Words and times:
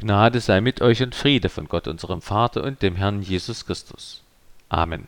Gnade 0.00 0.40
sei 0.40 0.62
mit 0.62 0.80
euch 0.80 1.02
und 1.02 1.14
Friede 1.14 1.50
von 1.50 1.68
Gott 1.68 1.86
unserem 1.86 2.22
Vater 2.22 2.64
und 2.64 2.80
dem 2.80 2.96
Herrn 2.96 3.20
Jesus 3.20 3.66
Christus. 3.66 4.22
Amen. 4.70 5.06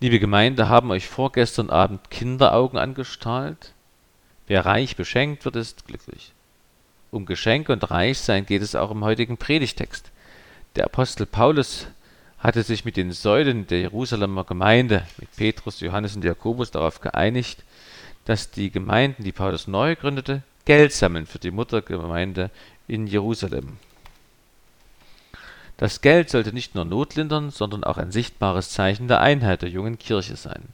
Liebe 0.00 0.18
Gemeinde, 0.18 0.70
haben 0.70 0.90
euch 0.90 1.06
vorgestern 1.06 1.68
Abend 1.68 2.10
Kinderaugen 2.10 2.78
angestrahlt? 2.78 3.74
Wer 4.46 4.64
reich 4.64 4.96
beschenkt 4.96 5.44
wird, 5.44 5.56
ist 5.56 5.86
glücklich. 5.86 6.32
Um 7.10 7.26
Geschenke 7.26 7.74
und 7.74 7.90
Reichsein 7.90 8.46
geht 8.46 8.62
es 8.62 8.74
auch 8.74 8.90
im 8.90 9.04
heutigen 9.04 9.36
Predigtext. 9.36 10.10
Der 10.76 10.86
Apostel 10.86 11.26
Paulus 11.26 11.88
hatte 12.38 12.62
sich 12.62 12.86
mit 12.86 12.96
den 12.96 13.12
Säulen 13.12 13.66
der 13.66 13.80
Jerusalemer 13.80 14.44
Gemeinde, 14.44 15.06
mit 15.18 15.36
Petrus, 15.36 15.80
Johannes 15.80 16.16
und 16.16 16.24
Jakobus, 16.24 16.70
darauf 16.70 17.02
geeinigt, 17.02 17.64
dass 18.24 18.50
die 18.50 18.70
Gemeinden, 18.70 19.24
die 19.24 19.32
Paulus 19.32 19.68
neu 19.68 19.94
gründete, 19.94 20.42
Geld 20.64 20.92
sammeln 20.94 21.26
für 21.26 21.38
die 21.38 21.50
Muttergemeinde 21.50 22.50
in 22.88 23.06
Jerusalem. 23.06 23.76
Das 25.76 26.00
Geld 26.00 26.28
sollte 26.28 26.52
nicht 26.52 26.74
nur 26.74 26.84
Not 26.84 27.14
lindern, 27.14 27.50
sondern 27.50 27.84
auch 27.84 27.98
ein 27.98 28.10
sichtbares 28.10 28.70
Zeichen 28.70 29.06
der 29.06 29.20
Einheit 29.20 29.62
der 29.62 29.68
jungen 29.68 29.98
Kirche 29.98 30.34
sein. 30.34 30.64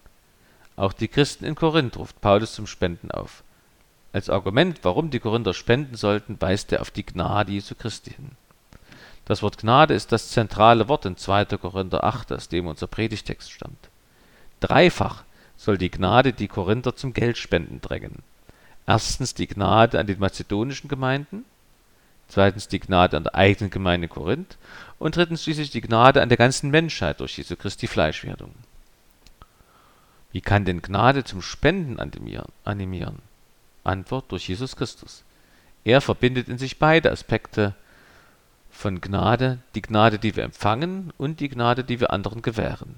Auch 0.76 0.94
die 0.94 1.08
Christen 1.08 1.44
in 1.44 1.54
Korinth 1.54 1.98
ruft 1.98 2.20
Paulus 2.22 2.54
zum 2.54 2.66
Spenden 2.66 3.10
auf. 3.10 3.44
Als 4.14 4.30
Argument, 4.30 4.78
warum 4.82 5.10
die 5.10 5.20
Korinther 5.20 5.52
spenden 5.52 5.96
sollten, 5.96 6.40
weist 6.40 6.72
er 6.72 6.80
auf 6.80 6.90
die 6.90 7.04
Gnade 7.04 7.52
Jesu 7.52 7.74
Christi 7.74 8.12
hin. 8.12 8.30
Das 9.24 9.42
Wort 9.42 9.58
Gnade 9.58 9.92
ist 9.92 10.12
das 10.12 10.30
zentrale 10.30 10.88
Wort 10.88 11.04
in 11.04 11.16
2. 11.16 11.44
Korinther 11.58 12.04
8, 12.04 12.32
aus 12.32 12.48
dem 12.48 12.66
unser 12.66 12.86
Predigtext 12.86 13.50
stammt. 13.50 13.88
Dreifach 14.60 15.24
soll 15.56 15.78
die 15.78 15.90
Gnade 15.90 16.32
die 16.32 16.48
Korinther 16.48 16.96
zum 16.96 17.12
Geldspenden 17.12 17.80
drängen. 17.80 18.22
Erstens 18.86 19.34
die 19.34 19.46
Gnade 19.46 19.98
an 19.98 20.06
den 20.06 20.18
mazedonischen 20.18 20.88
Gemeinden, 20.88 21.44
zweitens 22.28 22.68
die 22.68 22.80
Gnade 22.80 23.16
an 23.16 23.24
der 23.24 23.34
eigenen 23.34 23.70
Gemeinde 23.70 24.08
Korinth 24.08 24.56
und 24.98 25.16
drittens 25.16 25.42
schließlich 25.42 25.70
die 25.70 25.80
Gnade 25.80 26.22
an 26.22 26.28
der 26.28 26.38
ganzen 26.38 26.70
Menschheit 26.70 27.20
durch 27.20 27.36
Jesu 27.36 27.56
Christi 27.56 27.86
Fleischwerdung. 27.86 28.54
Wie 30.32 30.40
kann 30.40 30.64
denn 30.64 30.82
Gnade 30.82 31.24
zum 31.24 31.42
Spenden 31.42 31.98
animieren? 32.64 33.18
Antwort 33.84 34.32
durch 34.32 34.48
Jesus 34.48 34.74
Christus. 34.74 35.22
Er 35.84 36.00
verbindet 36.00 36.48
in 36.48 36.58
sich 36.58 36.78
beide 36.78 37.12
Aspekte 37.12 37.74
von 38.70 39.00
Gnade, 39.00 39.58
die 39.74 39.82
Gnade, 39.82 40.18
die 40.18 40.34
wir 40.34 40.42
empfangen 40.42 41.12
und 41.18 41.40
die 41.40 41.48
Gnade, 41.48 41.84
die 41.84 42.00
wir 42.00 42.10
anderen 42.10 42.42
gewähren. 42.42 42.96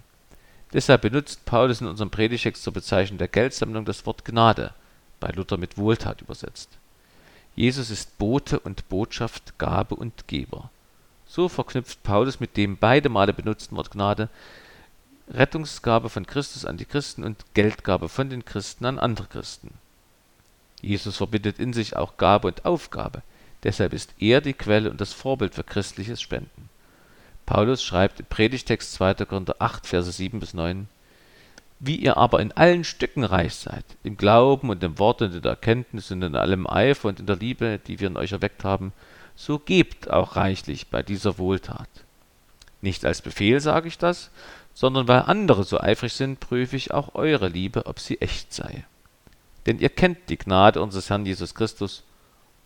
Deshalb 0.73 1.03
benutzt 1.03 1.45
Paulus 1.45 1.81
in 1.81 1.87
unserem 1.87 2.11
Predigtext 2.11 2.63
zur 2.63 2.73
Bezeichnung 2.73 3.19
der 3.19 3.29
Geldsammlung 3.29 3.85
das 3.85 4.07
Wort 4.07 4.25
Gnade, 4.25 4.73
bei 5.21 5.29
Luther 5.29 5.59
mit 5.59 5.77
Wohltat 5.77 6.23
übersetzt. 6.23 6.71
Jesus 7.57 7.91
ist 7.91 8.19
Bote 8.19 8.61
und 8.61 8.89
Botschaft, 8.91 9.59
Gabe 9.59 9.97
und 9.97 10.29
Geber. 10.29 10.71
So 11.27 11.49
verknüpft 11.49 12.03
Paulus 12.03 12.39
mit 12.39 12.57
dem 12.57 12.77
beide 12.77 13.09
Male 13.09 13.33
benutzten 13.33 13.77
Wort 13.77 13.91
Gnade 13.91 14.29
Rettungsgabe 15.29 16.09
von 16.09 16.27
Christus 16.27 16.65
an 16.65 16.77
die 16.77 16.85
Christen 16.85 17.25
und 17.25 17.45
Geldgabe 17.55 18.09
von 18.09 18.31
den 18.31 18.45
Christen 18.45 18.85
an 18.85 18.99
andere 18.99 19.27
Christen. 19.27 19.73
Jesus 20.81 21.17
verbindet 21.17 21.59
in 21.59 21.73
sich 21.73 21.97
auch 21.97 22.17
Gabe 22.17 22.47
und 22.47 22.65
Aufgabe. 22.65 23.23
Deshalb 23.65 23.93
ist 23.93 24.15
er 24.21 24.41
die 24.41 24.53
Quelle 24.53 24.91
und 24.91 25.01
das 25.01 25.13
Vorbild 25.13 25.55
für 25.55 25.65
christliches 25.65 26.21
Spenden. 26.21 26.69
Paulus 27.47 27.83
schreibt 27.83 28.21
im 28.21 28.27
Predigtext 28.27 28.93
2. 28.93 29.15
Korinther 29.25 29.57
8, 29.59 29.87
Verse 29.87 30.13
7 30.13 30.39
bis 30.39 30.53
9 30.53 30.89
wie 31.79 31.97
ihr 31.97 32.17
aber 32.17 32.41
in 32.41 32.53
allen 32.53 32.85
Stücken 32.85 33.25
reich 33.25 33.55
seid, 33.55 33.85
im 34.03 34.17
Glauben 34.17 34.71
und 34.71 34.83
im 34.83 34.99
Wort 34.99 35.23
und 35.23 35.35
in 35.35 35.43
der 35.43 35.53
Erkenntnis 35.53 36.11
und 36.11 36.23
in 36.23 36.35
allem 36.35 36.67
Eifer 36.67 37.09
und 37.09 37.21
in 37.21 37.27
der 37.27 37.37
Liebe, 37.37 37.79
die 37.87 38.01
wir 38.01 38.09
in 38.09 38.17
euch 38.17 38.33
erweckt 38.33 38.65
haben, 38.65 38.93
so 39.35 39.59
gebt 39.59 40.11
auch 40.11 40.37
reichlich 40.37 40.89
bei 40.89 41.03
dieser 41.03 41.39
Wohltat. 41.39 41.89
Nicht 42.81 43.05
als 43.05 43.21
Befehl 43.21 43.61
sage 43.61 43.89
ich 43.89 43.99
das, 43.99 44.31
sondern 44.73 45.09
weil 45.09 45.23
andere 45.23 45.65
so 45.65 45.81
eifrig 45.81 46.15
sind, 46.15 46.41
prüfe 46.41 46.77
ich 46.77 46.93
auch 46.93 47.15
eure 47.15 47.49
Liebe, 47.49 47.87
ob 47.87 48.01
sie 48.01 48.21
echt 48.21 48.53
sei. 48.53 48.85
Denn 49.67 49.79
ihr 49.79 49.89
kennt 49.89 50.29
die 50.29 50.39
Gnade 50.39 50.81
unseres 50.81 51.11
Herrn 51.11 51.27
Jesus 51.27 51.55
Christus, 51.55 52.05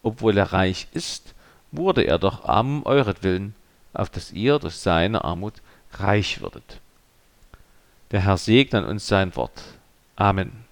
obwohl 0.03 0.37
er 0.37 0.53
reich 0.53 0.89
ist, 0.93 1.35
wurde 1.73 2.03
er 2.03 2.19
doch 2.19 2.45
arm 2.45 2.79
um 2.79 2.87
euretwillen, 2.87 3.55
auf 3.93 4.11
dass 4.11 4.33
ihr 4.33 4.59
durch 4.59 4.77
seine 4.77 5.25
Armut 5.25 5.55
reich 5.93 6.41
würdet. 6.41 6.81
Der 8.11 8.25
Herr 8.25 8.39
segne 8.39 8.87
uns 8.87 9.07
sein 9.07 9.37
Wort. 9.37 9.63
Amen. 10.17 10.65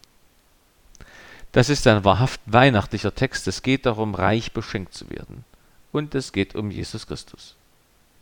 Das 1.53 1.69
ist 1.69 1.87
ein 1.87 2.05
wahrhaft 2.05 2.41
weihnachtlicher 2.47 3.15
Text. 3.15 3.47
Es 3.47 3.63
geht 3.63 3.87
darum, 3.87 4.15
reich 4.15 4.53
beschenkt 4.53 4.93
zu 4.93 5.09
werden. 5.09 5.45
Und 5.93 6.15
es 6.15 6.33
geht 6.33 6.55
um 6.55 6.71
Jesus 6.71 7.07
Christus. 7.07 7.55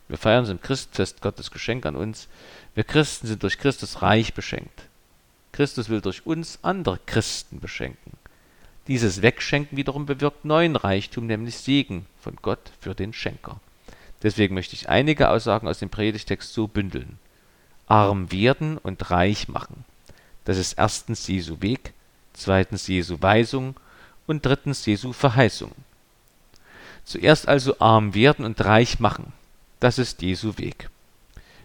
Wir 0.07 0.17
feiern 0.17 0.45
im 0.45 0.61
Christfest 0.61 1.21
Gottes 1.21 1.51
Geschenk 1.51 1.85
an 1.85 1.95
uns. 1.95 2.27
Wir 2.75 2.83
Christen 2.83 3.27
sind 3.27 3.43
durch 3.43 3.57
Christus 3.57 4.01
reich 4.01 4.33
beschenkt. 4.33 4.83
Christus 5.51 5.89
will 5.89 6.01
durch 6.01 6.25
uns 6.25 6.59
andere 6.61 6.99
Christen 7.05 7.59
beschenken. 7.59 8.13
Dieses 8.87 9.21
Wegschenken 9.21 9.77
wiederum 9.77 10.05
bewirkt 10.05 10.45
neuen 10.45 10.75
Reichtum, 10.75 11.25
nämlich 11.25 11.57
Segen 11.57 12.05
von 12.21 12.37
Gott 12.41 12.71
für 12.79 12.95
den 12.95 13.11
Schenker. 13.11 13.59
Deswegen 14.23 14.53
möchte 14.53 14.75
ich 14.75 14.87
einige 14.87 15.29
Aussagen 15.29 15.67
aus 15.67 15.79
dem 15.79 15.89
Predigtext 15.89 16.53
so 16.53 16.67
bündeln 16.67 17.19
arm 17.87 18.31
werden 18.31 18.77
und 18.77 19.09
reich 19.09 19.47
machen. 19.47 19.85
Das 20.45 20.57
ist 20.57 20.73
erstens 20.73 21.27
Jesu 21.27 21.57
Weg, 21.61 21.93
zweitens 22.33 22.87
Jesu 22.87 23.17
Weisung 23.21 23.75
und 24.27 24.45
drittens 24.45 24.85
Jesu 24.85 25.13
Verheißung. 25.13 25.71
Zuerst 27.03 27.47
also 27.47 27.79
arm 27.79 28.13
werden 28.13 28.45
und 28.45 28.63
reich 28.63 28.99
machen. 28.99 29.33
Das 29.79 29.97
ist 29.97 30.21
Jesu 30.21 30.57
Weg. 30.57 30.89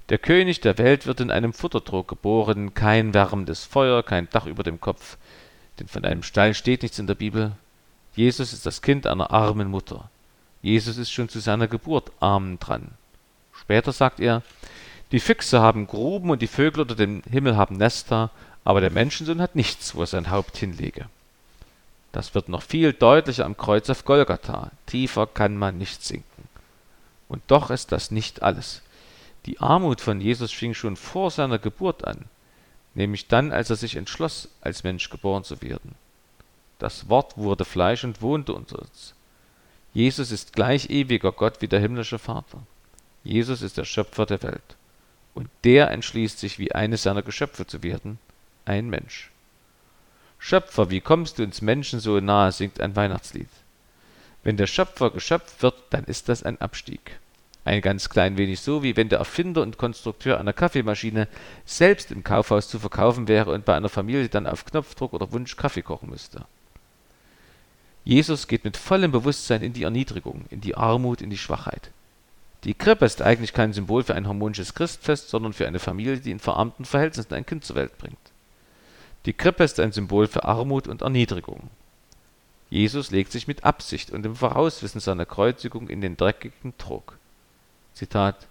Der 0.09 0.19
König 0.19 0.61
der 0.61 0.78
Welt 0.78 1.06
wird 1.06 1.21
in 1.21 1.31
einem 1.31 1.53
Futtertrog 1.53 2.09
geboren, 2.09 2.75
kein 2.75 3.15
wärmendes 3.15 3.65
Feuer, 3.65 4.03
kein 4.03 4.28
Dach 4.31 4.47
über 4.47 4.62
dem 4.62 4.81
Kopf, 4.81 5.16
denn 5.78 5.88
von 5.88 6.05
einem 6.05 6.22
Stall 6.22 6.55
steht 6.55 6.82
nichts 6.82 6.99
in 6.99 7.06
der 7.06 7.15
Bibel. 7.15 7.53
Jesus 8.15 8.53
ist 8.53 8.66
das 8.66 8.82
Kind 8.82 9.06
einer 9.06 9.31
armen 9.31 9.69
Mutter. 9.69 10.11
Jesus 10.61 10.99
ist 10.99 11.11
schon 11.11 11.28
zu 11.28 11.41
seiner 11.41 11.66
Geburt 11.66 12.12
arm 12.21 12.59
dran. 12.59 12.91
Später 13.53 13.93
sagt 13.93 14.21
er, 14.21 14.43
die 15.12 15.21
Füchse 15.21 15.61
haben 15.61 15.87
Gruben 15.87 16.31
und 16.31 16.41
die 16.41 16.47
Vögel 16.47 16.81
unter 16.81 16.95
dem 16.95 17.23
Himmel 17.31 17.56
haben 17.56 17.77
Nester, 17.77 18.31
aber 18.65 18.81
der 18.81 18.91
Menschensohn 18.91 19.43
hat 19.43 19.55
nichts, 19.55 19.95
wo 19.95 20.00
er 20.00 20.06
sein 20.06 20.31
Haupt 20.31 20.56
hinlege. 20.56 21.06
Das 22.12 22.34
wird 22.34 22.49
noch 22.49 22.62
viel 22.62 22.95
deutlicher 22.95 23.45
am 23.45 23.56
Kreuz 23.56 23.91
auf 23.91 24.06
Golgatha. 24.06 24.71
Tiefer 24.87 25.27
kann 25.27 25.56
man 25.56 25.77
nicht 25.77 26.03
sinken. 26.03 26.49
Und 27.28 27.43
doch 27.47 27.71
ist 27.71 27.93
das 27.93 28.11
nicht 28.11 28.43
alles. 28.43 28.81
Die 29.45 29.61
Armut 29.61 30.00
von 30.00 30.21
Jesus 30.21 30.50
fing 30.50 30.73
schon 30.73 30.97
vor 30.97 31.31
seiner 31.31 31.59
Geburt 31.59 32.06
an, 32.06 32.25
nämlich 32.94 33.29
dann, 33.29 33.53
als 33.53 33.69
er 33.69 33.77
sich 33.77 33.97
entschloss, 33.97 34.49
als 34.62 34.84
Mensch 34.84 35.11
geboren 35.11 35.44
zu 35.44 35.61
werden. 35.61 35.94
Das 36.79 37.11
Wort 37.11 37.37
wurde 37.37 37.65
Fleisch 37.65 38.05
und 38.05 38.23
wohnte 38.23 38.55
unter 38.55 38.79
uns. 38.79 39.15
Jesus 39.93 40.31
ist 40.31 40.55
gleich 40.55 40.89
ewiger 40.89 41.33
Gott 41.33 41.61
wie 41.61 41.69
der 41.69 41.81
himmlische 41.81 42.19
Vater. 42.19 42.62
Jesus 43.25 43.61
ist 43.61 43.77
der 43.77 43.84
Schöpfer 43.84 44.25
der 44.25 44.43
Welt 44.43 44.77
und 45.34 45.48
der 45.65 45.91
entschließt 45.91 46.38
sich, 46.38 46.59
wie 46.59 46.72
eines 46.72 47.03
seiner 47.03 47.22
Geschöpfe 47.22 47.66
zu 47.66 47.82
werden, 47.82 48.19
ein 48.65 48.88
Mensch. 48.88 49.31
Schöpfer, 50.38 50.91
wie 50.91 51.00
kommst 51.00 51.38
du 51.38 51.43
ins 51.43 51.62
Menschen 51.62 52.00
so 52.00 52.19
nahe, 52.20 52.53
singt 52.53 52.81
ein 52.81 52.97
Weihnachtslied. 52.97 53.48
Wenn 54.43 54.56
der 54.56 54.66
Schöpfer 54.66 55.10
geschöpft 55.10 55.62
wird, 55.62 55.76
dann 55.91 56.04
ist 56.04 56.28
das 56.28 56.43
ein 56.43 56.60
Abstieg. 56.60 57.20
Ein 57.65 57.81
ganz 57.81 58.09
klein 58.09 58.37
wenig 58.37 58.60
so, 58.60 58.82
wie 58.82 58.97
wenn 58.97 59.09
der 59.09 59.20
Erfinder 59.20 59.62
und 59.62 59.78
Konstrukteur 59.78 60.41
einer 60.41 60.53
Kaffeemaschine 60.53 61.28
selbst 61.64 62.10
im 62.10 62.25
Kaufhaus 62.25 62.69
zu 62.69 62.81
verkaufen 62.81 63.28
wäre 63.28 63.53
und 63.53 63.64
bei 63.64 63.76
einer 63.76 63.88
Familie 63.88 64.28
dann 64.28 64.49
auf 64.49 64.64
Knopfdruck 64.64 65.12
oder 65.12 65.31
Wunsch 65.31 65.56
Kaffee 65.56 65.82
kochen 65.82 66.10
müsste. 66.10 66.44
Jesus 68.04 68.49
geht 68.49 68.64
mit 68.64 68.76
vollem 68.76 69.12
Bewusstsein 69.12 69.62
in 69.62 69.75
die 69.75 69.84
Erniedrigung, 69.84 70.47
in 70.50 70.60
die 70.60 70.75
Armut, 70.75 71.22
in 71.22 71.31
die 71.31 71.38
Schwachheit. 71.38 71.91
Die 72.64 72.75
Krippe 72.75 73.05
ist 73.05 73.23
eigentlich 73.23 73.53
kein 73.53 73.73
Symbol 73.73 74.05
für 74.05 74.14
ein 74.14 74.29
harmonisches 74.29 74.75
Christfest, 74.75 75.29
sondern 75.29 75.53
für 75.53 75.67
eine 75.67 75.81
Familie, 75.81 76.19
die 76.19 76.31
in 76.31 76.38
verarmten 76.38 76.85
Verhältnissen 76.85 77.35
ein 77.35 77.47
Kind 77.47 77.64
zur 77.64 77.76
Welt 77.76 77.99
bringt. 77.99 78.19
Die 79.26 79.32
Krippe 79.32 79.64
ist 79.64 79.81
ein 79.81 79.93
Symbol 79.93 80.29
für 80.29 80.44
Armut 80.44 80.87
und 80.87 81.03
Erniedrigung. 81.03 81.70
Jesus 82.70 83.11
legt 83.11 83.32
sich 83.32 83.47
mit 83.47 83.64
Absicht 83.64 84.11
und 84.11 84.25
im 84.25 84.35
Vorauswissen 84.35 85.00
seiner 85.00 85.26
Kreuzigung 85.26 85.88
in 85.88 86.00
den 86.00 86.17
dreckigen 86.17 86.76
Trog. 86.79 87.19
Zitat 87.94 88.47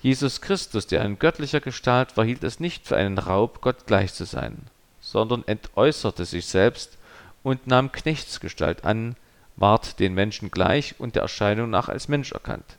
Jesus 0.00 0.40
Christus, 0.40 0.86
der 0.86 1.04
in 1.04 1.18
göttlicher 1.18 1.60
Gestalt 1.60 2.16
war, 2.16 2.24
hielt 2.24 2.44
es 2.44 2.60
nicht 2.60 2.86
für 2.86 2.96
einen 2.96 3.18
Raub, 3.18 3.60
Gott 3.60 3.86
gleich 3.86 4.14
zu 4.14 4.24
sein, 4.24 4.58
sondern 5.00 5.42
entäußerte 5.46 6.24
sich 6.24 6.46
selbst 6.46 6.96
und 7.42 7.66
nahm 7.66 7.90
Knechtsgestalt 7.90 8.84
an, 8.84 9.16
ward 9.56 9.98
den 9.98 10.14
Menschen 10.14 10.52
gleich 10.52 10.94
und 10.98 11.16
der 11.16 11.22
Erscheinung 11.22 11.68
nach 11.68 11.88
als 11.88 12.06
Mensch 12.06 12.30
erkannt. 12.30 12.77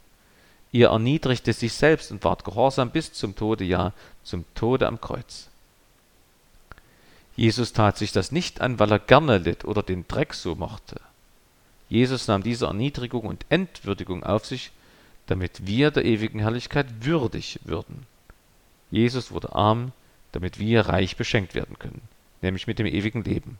Ihr 0.71 0.89
erniedrigte 0.89 1.53
sich 1.53 1.73
selbst 1.73 2.11
und 2.11 2.23
ward 2.23 2.43
gehorsam 2.45 2.91
bis 2.91 3.11
zum 3.13 3.35
Tode, 3.35 3.63
ja, 3.63 3.93
zum 4.23 4.45
Tode 4.53 4.87
am 4.87 5.01
Kreuz. 5.01 5.47
Jesus 7.35 7.73
tat 7.73 7.97
sich 7.97 8.11
das 8.11 8.31
nicht 8.31 8.61
an, 8.61 8.79
weil 8.79 8.91
er 8.91 8.99
gerne 8.99 9.37
litt 9.37 9.65
oder 9.65 9.81
den 9.81 10.07
Dreck 10.07 10.33
so 10.33 10.55
mochte. 10.55 10.99
Jesus 11.87 12.27
nahm 12.27 12.43
diese 12.43 12.67
Erniedrigung 12.67 13.25
und 13.25 13.45
Entwürdigung 13.49 14.23
auf 14.23 14.45
sich, 14.45 14.71
damit 15.25 15.65
wir 15.65 15.89
der 15.89 16.05
ewigen 16.05 16.39
Herrlichkeit 16.39 16.87
würdig 17.01 17.59
würden. 17.63 18.05
Jesus 18.91 19.31
wurde 19.31 19.55
arm, 19.55 19.91
damit 20.31 20.59
wir 20.59 20.81
reich 20.81 21.15
beschenkt 21.15 21.55
werden 21.55 21.79
können, 21.79 22.01
nämlich 22.41 22.67
mit 22.67 22.77
dem 22.77 22.85
ewigen 22.85 23.23
Leben. 23.23 23.57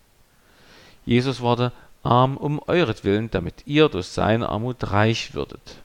Jesus 1.06 1.39
wurde 1.39 1.71
arm 2.03 2.38
um 2.38 2.61
euretwillen, 2.67 3.31
damit 3.31 3.65
ihr 3.65 3.89
durch 3.89 4.07
seine 4.07 4.50
Armut 4.50 4.91
reich 4.91 5.33
würdet. 5.33 5.77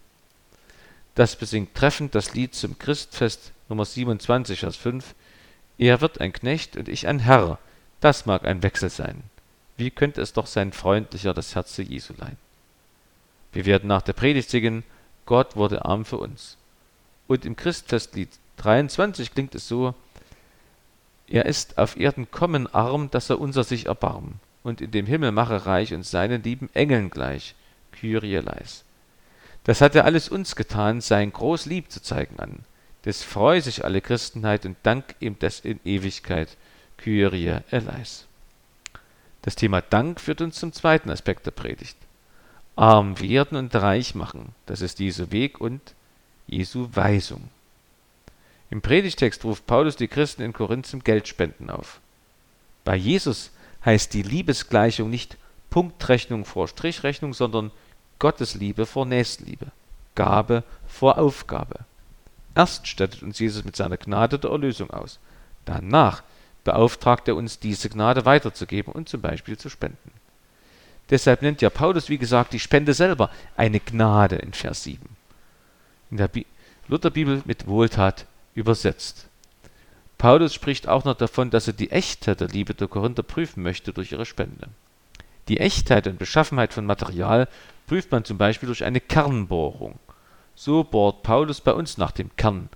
Das 1.14 1.37
besingt 1.37 1.75
treffend 1.75 2.14
das 2.14 2.34
Lied 2.34 2.55
zum 2.55 2.78
Christfest 2.78 3.52
Nummer 3.69 3.84
27, 3.84 4.61
Vers 4.61 4.76
5. 4.76 5.14
Er 5.78 6.00
wird 6.00 6.20
ein 6.20 6.32
Knecht 6.32 6.76
und 6.76 6.88
ich 6.88 7.06
ein 7.06 7.20
Herr. 7.20 7.58
Das 8.00 8.26
mag 8.26 8.44
ein 8.44 8.62
Wechsel 8.62 8.90
sein. 8.90 9.22
Wie 9.76 9.90
könnte 9.90 10.20
es 10.20 10.32
doch 10.32 10.46
sein 10.46 10.72
freundlicher 10.72 11.32
das 11.32 11.55
Herz 11.55 11.76
Jesu 11.76 12.14
leihen? 12.16 12.37
Wir 13.52 13.64
werden 13.64 13.88
nach 13.88 14.02
der 14.02 14.12
Predigt 14.12 14.50
singen, 14.50 14.82
Gott 15.26 15.56
wurde 15.56 15.84
arm 15.84 16.05
für 16.05 16.19
uns. 16.19 16.56
Und 17.28 17.44
im 17.44 17.56
Christfestlied 17.56 18.28
23 18.58 19.32
klingt 19.32 19.55
es 19.55 19.69
so, 19.69 19.94
er 21.26 21.46
ist 21.46 21.78
auf 21.78 21.96
Erden 21.96 22.31
kommen 22.31 22.72
arm, 22.75 23.11
dass 23.11 23.31
er 23.31 23.40
unser 23.40 23.64
sich 23.64 23.87
erbarm, 23.87 24.34
und 24.62 24.81
in 24.81 24.90
dem 24.90 25.06
Himmel 25.06 25.32
mache 25.32 25.64
reich 25.64 25.94
und 25.94 26.05
seinen 26.05 26.43
lieben 26.43 26.69
Engeln 26.75 27.08
gleich, 27.08 27.55
Kyrie 27.93 28.37
leis. 28.37 28.84
Das 29.64 29.81
hat 29.81 29.94
er 29.94 30.05
alles 30.05 30.28
uns 30.28 30.56
getan, 30.56 31.00
sein 31.00 31.32
groß 31.32 31.66
Lieb 31.66 31.90
zu 31.90 32.02
zeigen 32.02 32.38
an. 32.38 32.61
Des 33.05 33.22
freu 33.22 33.61
sich 33.61 33.84
alle 33.84 34.00
Christenheit 34.00 34.64
und 34.64 34.76
dank 34.82 35.14
ihm 35.20 35.38
des 35.38 35.61
in 35.61 35.81
Ewigkeit, 35.84 36.56
Kyrie 36.96 37.58
eleis. 37.70 38.26
Das 39.43 39.56
Thema 39.56 39.82
Dank 39.82 40.20
führt 40.20 40.40
uns 40.40 40.58
zum 40.58 40.72
zweiten 40.72 41.11
Aspekt 41.11 41.44
der 41.44 41.50
Predigt. 41.50 41.96
Arm 42.76 43.20
werden 43.20 43.56
und 43.58 43.75
reich 43.75 44.14
machen, 44.14 44.55
das 44.66 44.81
ist 44.81 45.00
Jesu 45.00 45.31
Weg 45.31 45.61
und 45.61 45.81
Jesu 46.46 46.88
Weisung. 46.93 47.49
Im 48.70 48.82
Predigtext 48.82 49.44
ruft 49.44 49.66
Paulus 49.66 49.96
die 49.96 50.08
Christen 50.08 50.43
in 50.43 50.52
Korinth 50.52 50.87
zum 50.87 51.05
Geldspenden 51.05 51.70
auf. 51.70 52.00
Bei 52.84 52.96
Jesus 52.96 53.50
heißt 53.84 54.12
die 54.14 54.22
Liebesgleichung 54.22 55.11
nicht 55.11 55.37
Punktrechnung 55.70 56.44
vor 56.44 56.69
Strichrechnung, 56.69 57.34
sondern 57.34 57.70
Gottes 58.19 58.55
Liebe 58.55 58.87
vor 58.87 59.06
Nächstenliebe, 59.06 59.66
Gabe 60.14 60.62
vor 60.87 61.19
Aufgabe. 61.19 61.81
Erst 62.55 62.87
stattet 62.87 63.22
uns 63.22 63.38
Jesus 63.38 63.64
mit 63.64 63.76
seiner 63.76 63.96
Gnade 63.96 64.38
der 64.38 64.50
Erlösung 64.50 64.90
aus. 64.90 65.19
Danach 65.64 66.22
beauftragt 66.62 67.28
er 67.28 67.37
uns, 67.37 67.58
diese 67.58 67.88
Gnade 67.88 68.25
weiterzugeben 68.25 68.93
und 68.93 69.08
zum 69.08 69.20
Beispiel 69.20 69.58
zu 69.58 69.69
spenden. 69.69 70.12
Deshalb 71.11 71.43
nennt 71.43 71.61
ja 71.61 71.70
Paulus, 71.70 72.08
wie 72.08 72.19
gesagt, 72.19 72.52
die 72.52 72.61
Spende 72.61 72.94
selber 72.94 73.31
eine 73.56 73.81
Gnade 73.81 74.37
in 74.37 74.55
Vers 74.55 74.84
7. 74.84 75.00
In 76.11 76.16
der 76.16 76.28
Bi 76.28 76.46
Lutherbibel 76.87 77.43
mit 77.46 77.66
Wohltat 77.66 78.26
übersetzt. 78.55 79.26
Paulus 80.19 80.52
spricht 80.52 80.87
auch 80.87 81.05
noch 81.05 81.16
davon, 81.16 81.50
dass 81.50 81.66
er 81.66 81.72
die 81.72 81.90
Echtheit 81.90 82.40
der 82.40 82.49
Liebe 82.49 82.75
der 82.75 82.88
Korinther 82.88 83.22
prüfen 83.22 83.62
möchte 83.62 83.93
durch 83.93 84.12
ihre 84.12 84.26
Spende. 84.26 84.69
Die 85.49 85.61
Echtheit 85.61 86.06
und 86.06 86.19
Beschaffenheit 86.19 86.72
von 86.72 86.87
Material 86.87 87.49
prüft 87.87 88.11
man 88.11 88.25
zum 88.25 88.39
Beispiel 88.39 88.67
durch 88.67 88.85
eine 88.85 89.01
Kernbohrung. 89.01 89.99
So 90.55 90.85
bohrt 90.85 91.23
Paulus 91.23 91.61
bei 91.61 91.73
uns 91.73 91.99
nach 91.99 92.13
dem 92.13 92.35
Kern, 92.37 92.69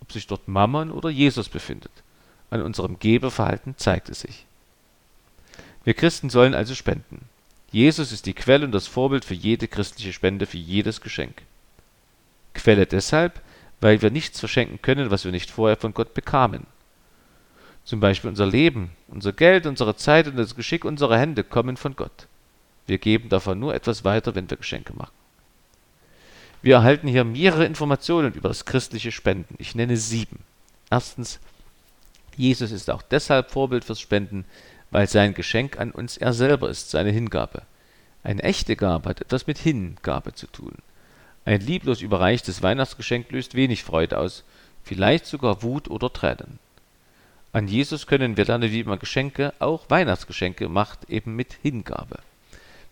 ob 0.00 0.12
sich 0.12 0.26
dort 0.26 0.48
Mammon 0.48 0.90
oder 0.90 1.10
Jesus 1.10 1.48
befindet. 1.48 1.92
An 2.50 2.62
unserem 2.62 2.98
Gebeverhalten 2.98 3.76
zeigt 3.76 4.08
es 4.08 4.20
sich. 4.20 4.46
Wir 5.84 5.94
Christen 5.94 6.30
sollen 6.30 6.54
also 6.54 6.74
spenden. 6.74 7.28
Jesus 7.70 8.12
ist 8.12 8.26
die 8.26 8.34
Quelle 8.34 8.64
und 8.64 8.72
das 8.72 8.86
Vorbild 8.86 9.24
für 9.24 9.34
jede 9.34 9.68
christliche 9.68 10.12
Spende, 10.12 10.46
für 10.46 10.56
jedes 10.56 11.00
Geschenk. 11.00 11.42
Quelle 12.54 12.86
deshalb, 12.86 13.40
weil 13.80 14.00
wir 14.00 14.10
nichts 14.10 14.40
verschenken 14.40 14.80
können, 14.80 15.10
was 15.10 15.24
wir 15.24 15.32
nicht 15.32 15.50
vorher 15.50 15.76
von 15.76 15.92
Gott 15.92 16.14
bekamen. 16.14 16.66
Zum 17.84 18.00
Beispiel 18.00 18.30
unser 18.30 18.46
Leben, 18.46 18.90
unser 19.08 19.32
Geld, 19.32 19.66
unsere 19.66 19.96
Zeit 19.96 20.26
und 20.26 20.36
das 20.36 20.56
Geschick 20.56 20.84
unserer 20.84 21.18
Hände 21.18 21.44
kommen 21.44 21.76
von 21.76 21.94
Gott. 21.94 22.26
Wir 22.86 22.98
geben 22.98 23.28
davon 23.28 23.58
nur 23.58 23.74
etwas 23.74 24.04
weiter, 24.04 24.34
wenn 24.34 24.48
wir 24.48 24.56
Geschenke 24.56 24.94
machen. 24.94 25.12
Wir 26.62 26.76
erhalten 26.76 27.08
hier 27.08 27.24
mehrere 27.24 27.64
Informationen 27.64 28.32
über 28.32 28.48
das 28.48 28.64
christliche 28.64 29.12
Spenden. 29.12 29.54
Ich 29.58 29.74
nenne 29.74 29.96
sieben. 29.96 30.40
Erstens, 30.90 31.38
Jesus 32.36 32.70
ist 32.70 32.90
auch 32.90 33.02
deshalb 33.02 33.50
Vorbild 33.50 33.84
fürs 33.84 34.00
Spenden, 34.00 34.44
weil 34.90 35.08
sein 35.08 35.34
Geschenk 35.34 35.78
an 35.78 35.90
uns 35.90 36.16
er 36.16 36.32
selber 36.32 36.68
ist, 36.68 36.90
seine 36.90 37.10
Hingabe. 37.10 37.62
Eine 38.22 38.42
echte 38.42 38.76
Gabe 38.76 39.08
hat 39.08 39.20
etwas 39.20 39.46
mit 39.46 39.58
Hingabe 39.58 40.34
zu 40.34 40.46
tun. 40.46 40.74
Ein 41.44 41.60
lieblos 41.60 42.00
überreichtes 42.00 42.62
Weihnachtsgeschenk 42.62 43.30
löst 43.30 43.54
wenig 43.54 43.84
Freude 43.84 44.18
aus, 44.18 44.42
vielleicht 44.82 45.26
sogar 45.26 45.62
Wut 45.62 45.88
oder 45.88 46.12
Tränen. 46.12 46.58
An 47.52 47.68
Jesus 47.68 48.06
können 48.06 48.36
wir 48.36 48.44
lernen, 48.44 48.72
wie 48.72 48.84
man 48.84 48.98
Geschenke, 48.98 49.54
auch 49.60 49.88
Weihnachtsgeschenke, 49.88 50.68
macht, 50.68 51.08
eben 51.08 51.36
mit 51.36 51.54
Hingabe. 51.62 52.18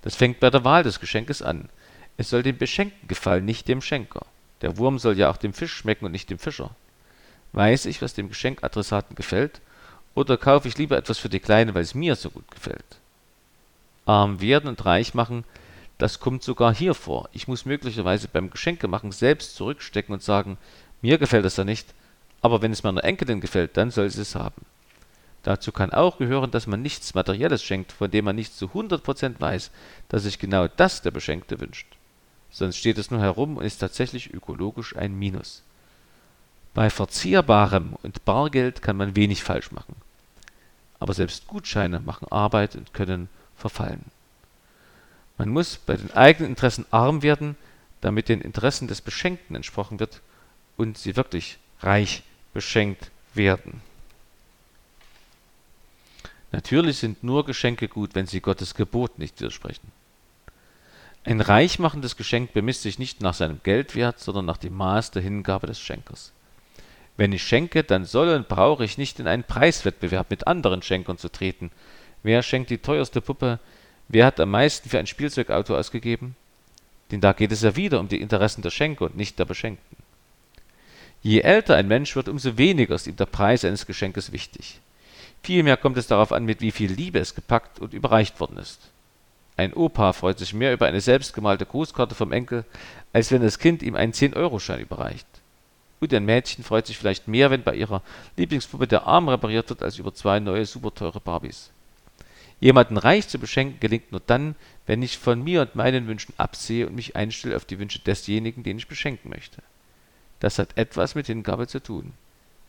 Das 0.05 0.15
fängt 0.15 0.39
bei 0.39 0.51
der 0.51 0.65
Wahl 0.65 0.85
des 0.85 1.01
Geschenkes 1.01 1.43
an. 1.43 1.69
Es 2.17 2.31
soll 2.31 2.45
dem 2.45 2.59
Beschenkten 2.59 3.09
gefallen, 3.09 3.45
nicht 3.45 3.67
dem 3.67 3.83
Schenker. 3.83 4.27
Der 4.61 4.79
Wurm 4.79 5.01
soll 5.01 5.19
ja 5.19 5.31
auch 5.31 5.37
dem 5.37 5.53
Fisch 5.53 5.73
schmecken 5.73 6.05
und 6.05 6.13
nicht 6.13 6.31
dem 6.31 6.39
Fischer. 6.39 6.71
Weiß 7.53 7.87
ich, 7.87 8.01
was 8.03 8.15
dem 8.15 8.29
Geschenkadressaten 8.29 9.17
gefällt, 9.17 9.61
oder 10.15 10.37
kaufe 10.37 10.69
ich 10.69 10.79
lieber 10.79 10.97
etwas 10.97 11.19
für 11.19 11.29
die 11.29 11.41
Kleine, 11.41 11.75
weil 11.75 11.83
es 11.83 11.95
mir 11.95 12.15
so 12.15 12.31
gut 12.31 12.49
gefällt? 12.53 12.85
Arm 14.07 14.41
werden 14.41 14.69
und 14.69 14.85
reich 14.85 15.15
machen 15.15 15.45
das 15.99 16.21
kommt 16.21 16.43
sogar 16.43 16.75
hier 16.75 16.95
vor. 16.95 17.29
Ich 17.33 17.47
muss 17.47 17.67
möglicherweise 17.67 18.29
beim 18.29 18.51
Geschenkemachen 18.51 19.13
selbst 19.13 19.55
zurückstecken 19.57 20.13
und 20.13 20.23
sagen, 20.23 20.59
mir 21.03 21.19
gefällt 21.19 21.45
es 21.45 21.57
ja 21.57 21.65
nicht, 21.65 21.95
aber 22.41 22.63
wenn 22.63 22.73
es 22.73 22.83
meiner 22.83 23.05
Enkelin 23.05 23.41
gefällt, 23.41 23.77
dann 23.77 23.91
soll 23.91 24.11
sie 24.11 24.23
es 24.23 24.35
haben. 24.35 24.67
Dazu 25.45 25.73
kann 25.73 25.93
auch 25.93 26.17
gehören, 26.19 26.51
dass 26.51 26.67
man 26.67 26.81
nichts 26.81 27.15
Materielles 27.15 27.63
schenkt, 27.63 27.93
von 27.93 28.11
dem 28.11 28.25
man 28.25 28.35
nicht 28.35 28.57
zu 28.57 28.67
100% 28.67 29.39
weiß, 29.39 29.71
dass 30.09 30.23
sich 30.23 30.39
genau 30.39 30.69
das 30.69 31.03
der 31.03 31.11
Beschenkte 31.11 31.61
wünscht. 31.61 31.87
Sonst 32.51 32.79
steht 32.79 32.97
es 32.97 33.11
nur 33.11 33.21
herum 33.21 33.59
und 33.59 33.65
ist 33.65 33.79
tatsächlich 33.79 34.33
ökologisch 34.33 34.97
ein 34.97 35.19
Minus. 35.19 35.63
Bei 36.73 36.89
Verzierbarem 36.89 37.95
und 38.03 38.25
Bargeld 38.25 38.81
kann 38.81 38.97
man 38.97 39.17
wenig 39.17 39.45
falsch 39.45 39.71
machen. 39.71 39.95
Aber 40.99 41.13
selbst 41.13 41.47
Gutscheine 41.47 42.01
machen 42.01 42.27
Arbeit 42.33 42.75
und 42.75 42.95
können 42.95 43.29
verfallen. 43.55 44.07
Man 45.37 45.51
muss 45.51 45.77
bei 45.77 45.97
den 45.97 46.13
eigenen 46.13 46.51
Interessen 46.51 46.87
arm 46.91 47.23
werden, 47.23 47.57
damit 48.01 48.31
den 48.31 48.41
Interessen 48.41 48.89
des 48.89 49.03
Beschenkten 49.03 49.57
entsprochen 49.57 50.01
wird 50.01 50.23
und 50.79 50.97
sie 50.97 51.17
wirklich 51.17 51.59
reich 51.81 52.23
beschenkt 52.55 53.11
werden. 53.35 53.83
Natürlich 56.55 56.99
sind 56.99 57.25
nur 57.25 57.45
Geschenke 57.45 57.89
gut, 57.89 58.15
wenn 58.15 58.27
sie 58.27 58.41
Gottes 58.41 58.77
Gebot 58.77 59.19
nicht 59.19 59.41
widersprechen. 59.41 59.91
Ein 61.25 61.41
reichmachendes 61.41 62.17
Geschenk 62.17 62.53
bemisst 62.53 62.83
sich 62.83 63.01
nicht 63.01 63.21
nach 63.21 63.35
seinem 63.35 63.61
Geldwert, 63.65 64.21
sondern 64.21 64.45
nach 64.45 64.59
dem 64.59 64.75
Maß 64.77 65.11
der 65.11 65.23
Hingabe 65.23 65.67
des 65.67 65.81
Schenkers. 65.81 66.33
Wenn 67.17 67.33
ich 67.33 67.43
schenke, 67.43 67.83
dann 67.83 68.05
soll 68.05 68.29
und 68.29 68.47
brauche 68.47 68.85
ich 68.85 68.99
nicht 68.99 69.19
in 69.19 69.27
einen 69.27 69.43
Preiswettbewerb 69.43 70.31
mit 70.31 70.47
anderen 70.47 70.83
Schenkern 70.83 71.19
zu 71.19 71.29
treten. 71.29 71.73
Wer 72.23 72.43
schenkt 72.43 72.71
die 72.71 72.79
teuerste 72.79 73.21
Puppe, 73.21 73.59
Wer 74.07 74.27
hat 74.27 74.39
am 74.39 74.51
meisten 74.51 74.89
für 74.89 74.99
ein 74.99 75.07
Spielzeugauto 75.09 75.77
ausgegeben? 75.77 76.37
Denn 77.11 77.21
da 77.21 77.33
geht 77.33 77.51
es 77.51 77.63
ja 77.63 77.75
wieder 77.75 77.99
um 77.99 78.09
die 78.09 78.21
Interessen 78.21 78.63
der 78.63 78.71
Schenker 78.71 79.07
und 79.07 79.17
nicht 79.17 79.39
der 79.41 79.45
Beschenkten. 79.45 79.97
Je 81.23 81.41
älter 81.41 81.75
ein 81.75 81.89
Mensch 81.89 82.15
wird, 82.15 82.29
umso 82.29 82.59
weniger 82.59 82.95
ist 82.95 83.07
ihm 83.07 83.17
der 83.17 83.27
Preis 83.27 83.65
eines 83.65 83.87
Geschenkes 83.87 84.31
wichtig. 84.31 84.81
Vielmehr 85.45 85.77
kommt 85.77 85.99
es 85.99 86.07
darauf 86.07 86.33
an, 86.33 86.47
mit 86.47 86.63
wie 86.63 86.71
viel 86.71 86.91
Liebe 86.91 87.19
es 87.19 87.35
gepackt 87.35 87.79
und 87.79 87.93
überreicht 87.93 88.41
worden 88.41 88.57
ist. 88.57 88.81
Ein 89.59 89.75
Opa 89.75 90.15
freut 90.15 90.39
sich 90.39 90.55
mehr 90.55 90.73
über 90.73 90.87
eine 90.87 91.03
selbstgemalte 91.03 91.67
Grußkarte 91.67 92.15
vom 92.15 92.33
Enkel, 92.33 92.65
als 93.13 93.31
wenn 93.31 93.43
das 93.43 93.59
Kind 93.59 93.83
ihm 93.83 93.95
einen 93.95 94.15
10-Euro-Schein 94.15 94.81
überreicht. 94.81 95.27
Und 96.01 96.15
ein 96.15 96.25
Mädchen 96.25 96.65
freut 96.65 96.87
sich 96.87 96.97
vielleicht 96.97 97.29
mehr, 97.29 97.51
wenn 97.51 97.63
bei 97.63 97.75
ihrer 97.75 98.01
Lieblingspuppe 98.39 98.87
der 98.87 99.07
Arm 99.07 99.29
repariert 99.29 99.69
wird, 99.69 99.83
als 99.83 99.99
über 99.99 100.15
zwei 100.15 100.41
neue 100.41 100.65
superteure 100.65 101.21
Barbies. 101.21 101.71
Jemanden 102.59 102.97
reich 102.97 103.29
zu 103.29 103.39
beschenken 103.39 103.81
gelingt 103.81 104.13
nur 104.13 104.23
dann, 104.27 104.55
wenn 104.87 105.03
ich 105.03 105.19
von 105.19 105.45
mir 105.45 105.61
und 105.61 105.75
meinen 105.75 106.07
Wünschen 106.07 106.33
absehe 106.39 106.87
und 106.87 106.95
mich 106.95 107.17
einstelle 107.17 107.57
auf 107.57 107.67
die 107.67 107.79
Wünsche 107.79 107.99
desjenigen, 107.99 108.63
den 108.63 108.79
ich 108.79 108.89
beschenken 108.89 109.29
möchte. 109.29 109.63
Das 110.41 110.59
hat 110.59 110.79
etwas 110.79 111.15
mit 111.15 111.27
Hingabe 111.27 111.67
zu 111.67 111.83
tun. 111.83 112.15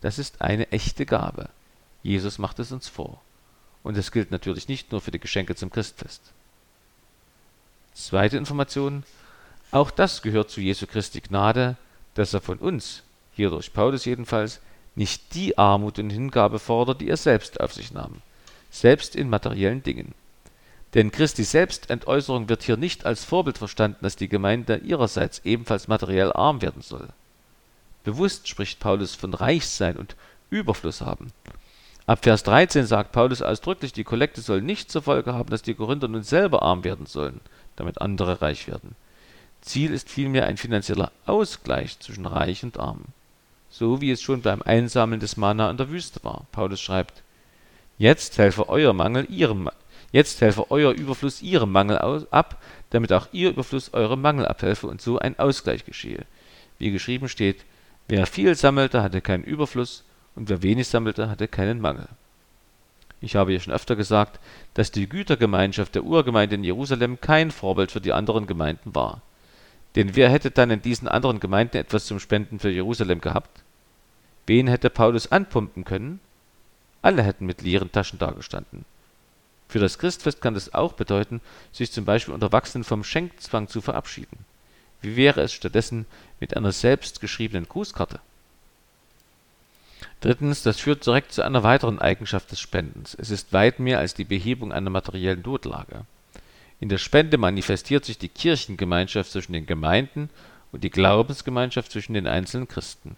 Das 0.01 0.19
ist 0.19 0.41
eine 0.41 0.69
echte 0.73 1.05
Gabe. 1.05 1.47
Jesus 2.05 2.37
macht 2.37 2.59
es 2.59 2.71
uns 2.71 2.87
vor. 2.87 3.21
Und 3.83 3.97
es 3.97 4.11
gilt 4.11 4.31
natürlich 4.31 4.67
nicht 4.67 4.91
nur 4.91 5.01
für 5.01 5.11
die 5.11 5.19
Geschenke 5.19 5.55
zum 5.55 5.69
Christfest. 5.69 6.21
Zweite 7.93 8.37
Information. 8.37 9.03
Auch 9.71 9.91
das 9.91 10.21
gehört 10.21 10.49
zu 10.49 10.61
Jesu 10.61 10.87
Christi 10.87 11.21
Gnade, 11.21 11.77
dass 12.13 12.33
er 12.33 12.41
von 12.41 12.57
uns, 12.59 13.03
hier 13.33 13.49
durch 13.49 13.73
Paulus 13.73 14.05
jedenfalls, 14.05 14.59
nicht 14.95 15.33
die 15.33 15.57
Armut 15.57 15.99
und 15.99 16.09
Hingabe 16.09 16.59
fordert, 16.59 17.01
die 17.01 17.09
er 17.09 17.17
selbst 17.17 17.59
auf 17.59 17.73
sich 17.73 17.91
nahm 17.91 18.21
selbst 18.75 19.15
in 19.15 19.29
materiellen 19.29 19.83
Dingen. 19.83 20.13
Denn 20.93 21.11
Christi 21.11 21.43
Selbstentäußerung 21.43 22.47
wird 22.49 22.63
hier 22.63 22.77
nicht 22.77 23.05
als 23.05 23.23
Vorbild 23.23 23.57
verstanden, 23.57 23.99
dass 24.01 24.15
die 24.15 24.29
Gemeinde 24.29 24.77
ihrerseits 24.77 25.41
ebenfalls 25.43 25.87
materiell 25.87 26.31
arm 26.31 26.61
werden 26.61 26.81
soll. 26.81 27.07
Bewusst 28.03 28.47
spricht 28.47 28.79
Paulus 28.79 29.15
von 29.15 29.33
Reichsein 29.33 29.97
und 29.97 30.15
Überfluss 30.49 31.01
haben. 31.01 31.31
Ab 32.07 32.23
Vers 32.23 32.43
13 32.43 32.85
sagt 32.85 33.11
Paulus 33.11 33.41
ausdrücklich, 33.41 33.91
die 33.91 34.03
Kollekte 34.03 34.41
soll 34.41 34.61
nicht 34.61 34.91
zur 34.91 35.01
Folge 35.01 35.33
haben, 35.33 35.49
dass 35.49 35.63
die 35.63 35.73
Korinther 35.73 36.07
nun 36.07 36.21
selber 36.21 36.61
arm 36.61 36.83
werden 36.83 37.07
sollen, 37.07 37.39
damit 37.77 37.99
andere 37.99 38.43
reich 38.43 38.67
werden. 38.67 38.95
Ziel 39.61 39.91
ist 39.91 40.09
vielmehr 40.09 40.45
ein 40.45 40.57
finanzieller 40.57 41.11
Ausgleich 41.25 41.99
zwischen 41.99 42.27
Reich 42.27 42.63
und 42.63 42.79
Arm. 42.79 43.05
So 43.71 44.01
wie 44.01 44.11
es 44.11 44.21
schon 44.21 44.43
beim 44.43 44.61
Einsammeln 44.61 45.19
des 45.19 45.35
Mana 45.35 45.71
in 45.71 45.77
der 45.77 45.89
Wüste 45.89 46.23
war. 46.23 46.45
Paulus 46.51 46.79
schreibt, 46.79 47.23
Jetzt 47.97 48.37
helfe 48.37 48.69
euer 48.69 48.93
Mangel 48.93 49.25
ihrem, 49.27 49.71
jetzt 50.11 50.41
helfe 50.41 50.69
euer 50.69 50.91
Überfluss 50.91 51.41
ihrem 51.41 51.71
Mangel 51.71 51.97
aus, 51.97 52.31
ab, 52.31 52.61
damit 52.91 53.11
auch 53.13 53.27
ihr 53.31 53.49
Überfluss 53.49 53.93
eurem 53.93 54.21
Mangel 54.21 54.45
abhelfe 54.45 54.85
und 54.85 55.01
so 55.01 55.17
ein 55.17 55.39
Ausgleich 55.39 55.85
geschehe. 55.85 56.25
Wie 56.77 56.91
geschrieben 56.91 57.29
steht, 57.29 57.65
wer 58.07 58.27
viel 58.27 58.53
sammelte, 58.53 59.01
hatte 59.01 59.21
keinen 59.21 59.43
Überfluss, 59.43 60.03
und 60.35 60.49
wer 60.49 60.61
wenig 60.61 60.87
sammelte, 60.87 61.29
hatte 61.29 61.47
keinen 61.47 61.79
Mangel. 61.79 62.07
Ich 63.21 63.35
habe 63.35 63.53
ja 63.53 63.59
schon 63.59 63.73
öfter 63.73 63.95
gesagt, 63.95 64.39
dass 64.73 64.91
die 64.91 65.09
Gütergemeinschaft 65.09 65.95
der 65.95 66.03
Urgemeinde 66.03 66.55
in 66.55 66.63
Jerusalem 66.63 67.19
kein 67.21 67.51
Vorbild 67.51 67.91
für 67.91 68.01
die 68.01 68.13
anderen 68.13 68.45
Gemeinden 68.45 68.93
war. 68.93 69.21
Denn 69.95 70.15
wer 70.15 70.29
hätte 70.29 70.51
dann 70.51 70.71
in 70.71 70.81
diesen 70.81 71.07
anderen 71.07 71.39
Gemeinden 71.39 71.77
etwas 71.77 72.05
zum 72.05 72.19
Spenden 72.19 72.59
für 72.59 72.69
Jerusalem 72.69 73.21
gehabt? 73.21 73.63
Wen 74.45 74.67
hätte 74.67 74.89
Paulus 74.89 75.31
anpumpen 75.31 75.85
können? 75.85 76.19
Alle 77.01 77.23
hätten 77.23 77.45
mit 77.45 77.61
leeren 77.61 77.91
Taschen 77.91 78.19
dagestanden. 78.19 78.85
Für 79.67 79.79
das 79.79 79.97
Christfest 79.97 80.41
kann 80.41 80.53
das 80.53 80.73
auch 80.73 80.93
bedeuten, 80.93 81.41
sich 81.71 81.91
zum 81.91 82.05
Beispiel 82.05 82.33
unter 82.33 82.51
Wachsenden 82.51 82.87
vom 82.87 83.03
Schenkzwang 83.03 83.67
zu 83.67 83.81
verabschieden. 83.81 84.45
Wie 85.01 85.15
wäre 85.15 85.41
es 85.41 85.53
stattdessen 85.53 86.05
mit 86.39 86.55
einer 86.55 86.71
selbstgeschriebenen 86.71 87.67
Grußkarte? 87.67 88.19
Drittens, 90.21 90.63
das 90.63 90.79
führt 90.79 91.05
direkt 91.05 91.31
zu 91.31 91.43
einer 91.43 91.63
weiteren 91.63 91.99
Eigenschaft 91.99 92.51
des 92.51 92.59
Spendens. 92.59 93.15
Es 93.19 93.29
ist 93.29 93.53
weit 93.53 93.79
mehr 93.79 93.99
als 93.99 94.13
die 94.13 94.25
Behebung 94.25 94.71
einer 94.71 94.89
materiellen 94.89 95.41
Notlage. 95.41 96.05
In 96.79 96.89
der 96.89 96.97
Spende 96.97 97.37
manifestiert 97.37 98.05
sich 98.05 98.17
die 98.17 98.29
Kirchengemeinschaft 98.29 99.31
zwischen 99.31 99.53
den 99.53 99.65
Gemeinden 99.65 100.29
und 100.71 100.83
die 100.83 100.89
Glaubensgemeinschaft 100.89 101.91
zwischen 101.91 102.13
den 102.13 102.27
einzelnen 102.27 102.67
Christen. 102.67 103.15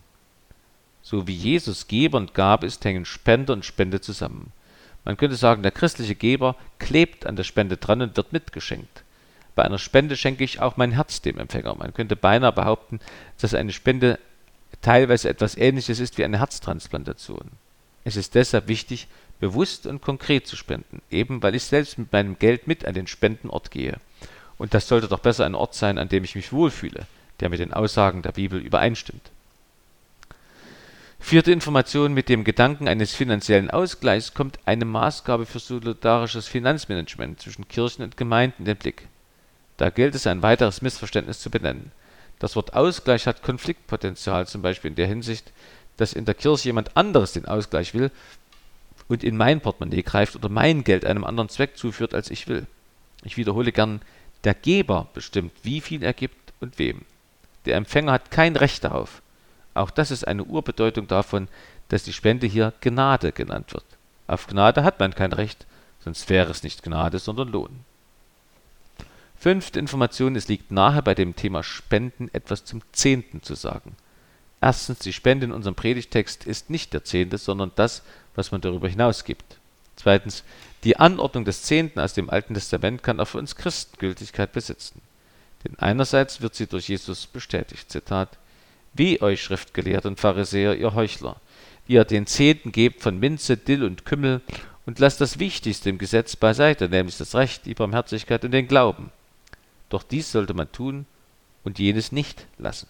So 1.01 1.27
wie 1.27 1.33
Jesus 1.33 1.87
Geber 1.87 2.17
und 2.17 2.33
Gabe 2.33 2.67
ist, 2.67 2.83
hängen 2.83 3.05
Spender 3.05 3.53
und 3.53 3.65
Spende 3.65 4.01
zusammen. 4.01 4.51
Man 5.05 5.15
könnte 5.15 5.37
sagen, 5.37 5.63
der 5.63 5.71
christliche 5.71 6.15
Geber 6.15 6.55
klebt 6.79 7.25
an 7.25 7.37
der 7.37 7.45
Spende 7.45 7.77
dran 7.77 8.01
und 8.01 8.17
wird 8.17 8.33
mitgeschenkt. 8.33 9.03
Bei 9.55 9.63
einer 9.63 9.79
Spende 9.79 10.17
schenke 10.17 10.43
ich 10.43 10.59
auch 10.59 10.77
mein 10.77 10.91
Herz 10.91 11.21
dem 11.21 11.39
Empfänger. 11.39 11.73
Man 11.75 11.93
könnte 11.93 12.15
beinahe 12.15 12.51
behaupten, 12.51 12.99
dass 13.39 13.53
eine 13.53 13.71
Spende 13.71 14.19
teilweise 14.87 15.27
etwas 15.27 15.57
Ähnliches 15.57 15.99
ist 15.99 16.17
wie 16.17 16.23
eine 16.23 16.39
Herztransplantation. 16.39 17.51
Es 18.05 18.15
ist 18.15 18.35
deshalb 18.35 18.69
wichtig, 18.69 19.09
bewusst 19.41 19.85
und 19.85 20.01
konkret 20.01 20.47
zu 20.47 20.55
spenden, 20.55 21.01
eben 21.11 21.43
weil 21.43 21.55
ich 21.55 21.63
selbst 21.63 21.97
mit 21.97 22.13
meinem 22.13 22.39
Geld 22.39 22.67
mit 22.67 22.85
an 22.85 22.93
den 22.93 23.05
Spendenort 23.05 23.69
gehe. 23.69 23.97
Und 24.57 24.73
das 24.73 24.87
sollte 24.87 25.09
doch 25.09 25.19
besser 25.19 25.45
ein 25.45 25.55
Ort 25.55 25.75
sein, 25.75 25.97
an 25.97 26.07
dem 26.07 26.23
ich 26.23 26.35
mich 26.35 26.53
wohlfühle, 26.53 27.05
der 27.41 27.49
mit 27.49 27.59
den 27.59 27.73
Aussagen 27.73 28.21
der 28.21 28.31
Bibel 28.31 28.61
übereinstimmt. 28.61 29.29
Vierte 31.19 31.51
Information 31.51 32.13
mit 32.13 32.29
dem 32.29 32.45
Gedanken 32.45 32.87
eines 32.87 33.13
finanziellen 33.13 33.69
Ausgleichs 33.69 34.33
kommt 34.33 34.57
eine 34.63 34.85
Maßgabe 34.85 35.45
für 35.45 35.59
solidarisches 35.59 36.47
Finanzmanagement 36.47 37.41
zwischen 37.41 37.67
Kirchen 37.67 38.03
und 38.03 38.15
Gemeinden 38.15 38.59
in 38.59 38.65
den 38.65 38.77
Blick. 38.77 39.09
Da 39.75 39.89
gilt 39.89 40.15
es, 40.15 40.27
ein 40.27 40.43
weiteres 40.43 40.81
Missverständnis 40.81 41.41
zu 41.41 41.49
benennen. 41.49 41.91
Das 42.39 42.55
Wort 42.55 42.73
Ausgleich 42.73 43.25
hat 43.25 43.41
Konfliktpotenzial, 43.41 44.47
zum 44.47 44.61
Beispiel 44.61 44.89
in 44.89 44.95
der 44.95 45.07
Hinsicht, 45.07 45.51
dass 45.97 46.13
in 46.13 46.25
der 46.25 46.35
Kirche 46.35 46.69
jemand 46.69 46.95
anderes 46.95 47.33
den 47.33 47.45
Ausgleich 47.45 47.93
will 47.93 48.11
und 49.07 49.23
in 49.23 49.37
mein 49.37 49.61
Portemonnaie 49.61 50.03
greift 50.03 50.35
oder 50.35 50.49
mein 50.49 50.83
Geld 50.83 51.05
einem 51.05 51.23
anderen 51.23 51.49
Zweck 51.49 51.77
zuführt, 51.77 52.13
als 52.13 52.29
ich 52.29 52.47
will. 52.47 52.67
Ich 53.23 53.37
wiederhole 53.37 53.71
gern, 53.71 54.01
der 54.43 54.53
Geber 54.53 55.07
bestimmt, 55.13 55.51
wie 55.63 55.81
viel 55.81 56.03
er 56.03 56.13
gibt 56.13 56.53
und 56.59 56.77
wem. 56.77 57.01
Der 57.65 57.75
Empfänger 57.75 58.11
hat 58.11 58.31
kein 58.31 58.55
Recht 58.55 58.83
darauf. 58.83 59.21
Auch 59.73 59.91
das 59.91 60.11
ist 60.11 60.27
eine 60.27 60.43
Urbedeutung 60.43 61.07
davon, 61.07 61.47
dass 61.89 62.03
die 62.03 62.13
Spende 62.13 62.47
hier 62.47 62.73
Gnade 62.81 63.31
genannt 63.31 63.73
wird. 63.73 63.85
Auf 64.27 64.47
Gnade 64.47 64.83
hat 64.83 64.99
man 64.99 65.15
kein 65.15 65.33
Recht, 65.33 65.65
sonst 65.99 66.29
wäre 66.29 66.51
es 66.51 66.63
nicht 66.63 66.83
Gnade, 66.83 67.19
sondern 67.19 67.49
Lohn. 67.49 67.79
Fünfte 69.39 69.79
Information, 69.79 70.35
es 70.35 70.47
liegt 70.47 70.71
nahe, 70.71 71.03
bei 71.03 71.13
dem 71.13 71.35
Thema 71.35 71.61
Spenden 71.61 72.29
etwas 72.33 72.65
zum 72.65 72.81
Zehnten 72.91 73.43
zu 73.43 73.53
sagen. 73.53 73.95
Erstens, 74.61 74.99
die 74.99 75.13
Spende 75.13 75.45
in 75.45 75.51
unserem 75.51 75.75
Predigtext 75.75 76.45
ist 76.45 76.71
nicht 76.71 76.93
der 76.93 77.03
Zehnte, 77.03 77.37
sondern 77.37 77.71
das, 77.75 78.01
was 78.35 78.51
man 78.51 78.61
darüber 78.61 78.87
hinaus 78.87 79.23
gibt. 79.23 79.57
Zweitens, 79.95 80.43
die 80.83 80.97
Anordnung 80.97 81.45
des 81.45 81.61
Zehnten 81.63 81.99
aus 81.99 82.13
dem 82.13 82.29
Alten 82.29 82.55
Testament 82.55 83.03
kann 83.03 83.19
auch 83.19 83.27
für 83.27 83.37
uns 83.37 83.55
Christen 83.55 83.97
Gültigkeit 83.99 84.51
besitzen. 84.53 85.01
Denn 85.63 85.77
einerseits 85.77 86.41
wird 86.41 86.55
sie 86.55 86.67
durch 86.67 86.89
Jesus 86.89 87.27
bestätigt, 87.27 87.91
Zitat, 87.91 88.37
Wie 88.93 89.21
euch 89.21 89.43
Schriftgelehrten 89.43 90.11
und 90.11 90.19
Pharisäer, 90.19 90.75
ihr 90.75 90.95
Heuchler, 90.95 91.39
die 91.87 91.93
ihr 91.93 92.05
den 92.05 92.25
Zehnten 92.25 92.71
gebt 92.71 93.03
von 93.03 93.19
Minze, 93.19 93.57
Dill 93.57 93.83
und 93.83 94.05
Kümmel 94.05 94.41
und 94.87 94.99
lasst 94.99 95.21
das 95.21 95.37
Wichtigste 95.37 95.89
im 95.89 95.97
Gesetz 95.97 96.35
beiseite, 96.35 96.89
nämlich 96.89 97.17
das 97.17 97.35
Recht, 97.35 97.65
die 97.65 97.73
Barmherzigkeit 97.73 98.43
und 98.43 98.51
den 98.51 98.67
Glauben. 98.67 99.11
Doch 99.89 100.03
dies 100.03 100.31
sollte 100.31 100.53
man 100.53 100.71
tun 100.71 101.05
und 101.63 101.79
jenes 101.79 102.11
nicht 102.11 102.45
lassen. 102.57 102.87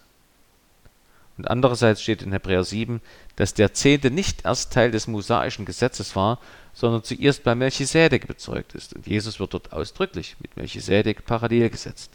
Und 1.36 1.48
andererseits 1.48 2.02
steht 2.02 2.22
in 2.22 2.32
Hebräer 2.32 2.64
7, 2.64 3.00
dass 3.36 3.54
der 3.54 3.72
Zehnte 3.72 4.10
nicht 4.10 4.44
erst 4.44 4.72
Teil 4.72 4.90
des 4.90 5.06
mosaischen 5.06 5.64
Gesetzes 5.64 6.16
war, 6.16 6.40
sondern 6.74 7.04
zuerst 7.04 7.44
bei 7.44 7.54
Melchisedek 7.54 8.26
bezeugt 8.26 8.74
ist. 8.74 8.94
Und 8.94 9.06
Jesus 9.06 9.38
wird 9.38 9.54
dort 9.54 9.72
ausdrücklich 9.72 10.36
mit 10.40 10.56
Melchisedek 10.56 11.24
parallel 11.24 11.70
gesetzt. 11.70 12.10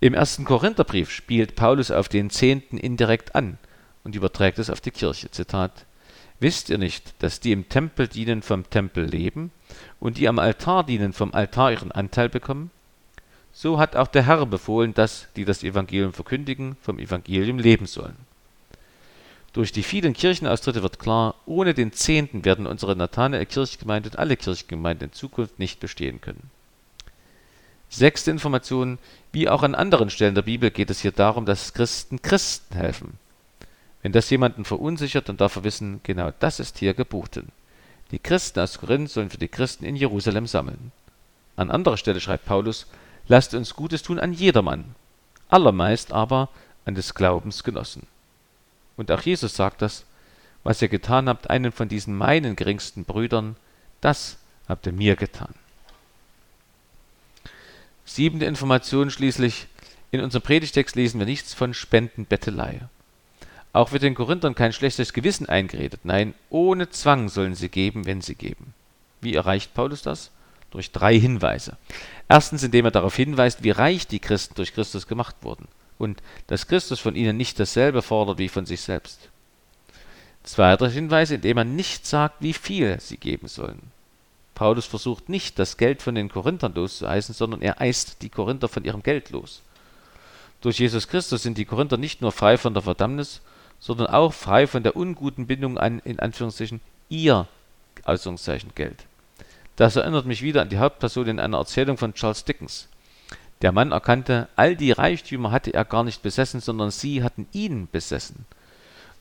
Im 0.00 0.14
ersten 0.14 0.44
Korintherbrief 0.44 1.10
spielt 1.10 1.56
Paulus 1.56 1.90
auf 1.90 2.08
den 2.08 2.30
Zehnten 2.30 2.78
indirekt 2.78 3.34
an 3.34 3.58
und 4.04 4.14
überträgt 4.14 4.60
es 4.60 4.70
auf 4.70 4.80
die 4.80 4.92
Kirche. 4.92 5.28
Zitat: 5.32 5.84
Wisst 6.38 6.70
ihr 6.70 6.78
nicht, 6.78 7.14
dass 7.18 7.40
die 7.40 7.50
im 7.50 7.68
Tempel 7.68 8.06
dienen 8.06 8.42
vom 8.42 8.70
Tempel 8.70 9.04
leben 9.04 9.50
und 9.98 10.18
die 10.18 10.28
am 10.28 10.38
Altar 10.38 10.84
dienen 10.84 11.12
vom 11.12 11.34
Altar 11.34 11.72
ihren 11.72 11.90
Anteil 11.90 12.28
bekommen? 12.28 12.70
So 13.52 13.78
hat 13.78 13.96
auch 13.96 14.08
der 14.08 14.24
Herr 14.26 14.46
befohlen, 14.46 14.94
dass, 14.94 15.26
die 15.36 15.44
das 15.44 15.62
Evangelium 15.62 16.12
verkündigen, 16.12 16.76
vom 16.80 16.98
Evangelium 16.98 17.58
leben 17.58 17.86
sollen. 17.86 18.16
Durch 19.52 19.72
die 19.72 19.82
vielen 19.82 20.12
Kirchenaustritte 20.12 20.82
wird 20.82 20.98
klar, 20.98 21.34
ohne 21.46 21.74
den 21.74 21.92
Zehnten 21.92 22.44
werden 22.44 22.66
unsere 22.66 22.94
Nathanael-Kirchgemeinde 22.94 24.10
und 24.10 24.18
alle 24.18 24.36
Kirchengemeinden 24.36 25.08
in 25.08 25.12
Zukunft 25.12 25.58
nicht 25.58 25.80
bestehen 25.80 26.20
können. 26.20 26.50
Sechste 27.90 28.30
Information, 28.30 28.98
wie 29.32 29.48
auch 29.48 29.62
an 29.62 29.74
anderen 29.74 30.10
Stellen 30.10 30.34
der 30.34 30.42
Bibel 30.42 30.70
geht 30.70 30.90
es 30.90 31.00
hier 31.00 31.12
darum, 31.12 31.46
dass 31.46 31.72
Christen 31.72 32.20
Christen 32.20 32.74
helfen. 32.74 33.18
Wenn 34.02 34.12
das 34.12 34.30
jemanden 34.30 34.64
verunsichert, 34.64 35.28
dann 35.28 35.38
darf 35.38 35.56
er 35.56 35.64
wissen, 35.64 36.00
genau 36.02 36.30
das 36.38 36.60
ist 36.60 36.78
hier 36.78 36.94
geboten. 36.94 37.48
Die 38.10 38.18
Christen 38.18 38.60
aus 38.60 38.78
Korinth 38.78 39.10
sollen 39.10 39.30
für 39.30 39.38
die 39.38 39.48
Christen 39.48 39.84
in 39.84 39.96
Jerusalem 39.96 40.46
sammeln. 40.46 40.92
An 41.56 41.70
anderer 41.70 41.96
Stelle 41.96 42.20
schreibt 42.20 42.44
Paulus, 42.44 42.86
Lasst 43.28 43.54
uns 43.54 43.74
Gutes 43.74 44.02
tun 44.02 44.18
an 44.18 44.32
jedermann, 44.32 44.94
allermeist 45.48 46.12
aber 46.12 46.48
an 46.84 46.94
des 46.94 47.14
Glaubens 47.14 47.62
Genossen. 47.62 48.06
Und 48.96 49.10
auch 49.10 49.20
Jesus 49.20 49.54
sagt 49.54 49.82
das, 49.82 50.04
was 50.64 50.82
ihr 50.82 50.88
getan 50.88 51.28
habt, 51.28 51.50
einen 51.50 51.70
von 51.70 51.88
diesen 51.88 52.16
meinen 52.16 52.56
geringsten 52.56 53.04
Brüdern, 53.04 53.56
das 54.00 54.38
habt 54.68 54.86
ihr 54.86 54.92
mir 54.92 55.14
getan. 55.16 55.54
Siebente 58.04 58.46
Information 58.46 59.10
schließlich. 59.10 59.66
In 60.10 60.22
unserem 60.22 60.42
Predigtext 60.42 60.96
lesen 60.96 61.18
wir 61.18 61.26
nichts 61.26 61.52
von 61.52 61.74
Spendenbettelei. 61.74 62.80
Auch 63.74 63.92
wird 63.92 64.02
den 64.02 64.14
Korinthern 64.14 64.54
kein 64.54 64.72
schlechtes 64.72 65.12
Gewissen 65.12 65.46
eingeredet. 65.46 66.00
Nein, 66.04 66.32
ohne 66.48 66.88
Zwang 66.88 67.28
sollen 67.28 67.54
sie 67.54 67.68
geben, 67.68 68.06
wenn 68.06 68.22
sie 68.22 68.34
geben. 68.34 68.72
Wie 69.20 69.34
erreicht 69.34 69.74
Paulus 69.74 70.00
das? 70.00 70.30
Durch 70.70 70.92
drei 70.92 71.18
Hinweise. 71.18 71.76
Erstens, 72.28 72.62
indem 72.62 72.84
er 72.84 72.90
darauf 72.90 73.16
hinweist, 73.16 73.62
wie 73.62 73.70
reich 73.70 74.06
die 74.06 74.18
Christen 74.18 74.54
durch 74.54 74.74
Christus 74.74 75.06
gemacht 75.06 75.36
wurden 75.40 75.66
und 75.98 76.22
dass 76.46 76.66
Christus 76.66 77.00
von 77.00 77.14
ihnen 77.14 77.36
nicht 77.36 77.58
dasselbe 77.58 78.02
fordert 78.02 78.38
wie 78.38 78.48
von 78.48 78.66
sich 78.66 78.80
selbst. 78.80 79.28
Zweiter 80.44 80.88
Hinweis, 80.88 81.30
indem 81.30 81.58
er 81.58 81.64
nicht 81.64 82.06
sagt, 82.06 82.36
wie 82.40 82.52
viel 82.52 83.00
sie 83.00 83.16
geben 83.16 83.48
sollen. 83.48 83.90
Paulus 84.54 84.86
versucht 84.86 85.28
nicht, 85.28 85.58
das 85.58 85.76
Geld 85.76 86.02
von 86.02 86.14
den 86.14 86.28
Korinthern 86.28 86.74
loszueisen, 86.74 87.34
sondern 87.34 87.62
er 87.62 87.80
eist 87.80 88.22
die 88.22 88.28
Korinther 88.28 88.68
von 88.68 88.84
ihrem 88.84 89.02
Geld 89.02 89.30
los. 89.30 89.62
Durch 90.60 90.78
Jesus 90.78 91.06
Christus 91.06 91.42
sind 91.42 91.58
die 91.58 91.64
Korinther 91.64 91.96
nicht 91.96 92.20
nur 92.20 92.32
frei 92.32 92.58
von 92.58 92.74
der 92.74 92.82
Verdammnis, 92.82 93.40
sondern 93.78 94.08
auch 94.08 94.32
frei 94.32 94.66
von 94.66 94.82
der 94.82 94.96
unguten 94.96 95.46
Bindung 95.46 95.78
an, 95.78 96.00
in 96.00 96.18
Anführungszeichen, 96.18 96.80
ihr, 97.08 97.46
Geld. 98.74 99.04
Das 99.78 99.94
erinnert 99.94 100.26
mich 100.26 100.42
wieder 100.42 100.60
an 100.60 100.70
die 100.70 100.78
Hauptperson 100.78 101.28
in 101.28 101.38
einer 101.38 101.58
Erzählung 101.58 101.98
von 101.98 102.12
Charles 102.12 102.44
Dickens. 102.44 102.88
Der 103.62 103.70
Mann 103.70 103.92
erkannte, 103.92 104.48
all 104.56 104.74
die 104.74 104.90
Reichtümer 104.90 105.52
hatte 105.52 105.72
er 105.72 105.84
gar 105.84 106.02
nicht 106.02 106.20
besessen, 106.20 106.60
sondern 106.60 106.90
sie 106.90 107.22
hatten 107.22 107.46
ihn 107.52 107.86
besessen. 107.92 108.44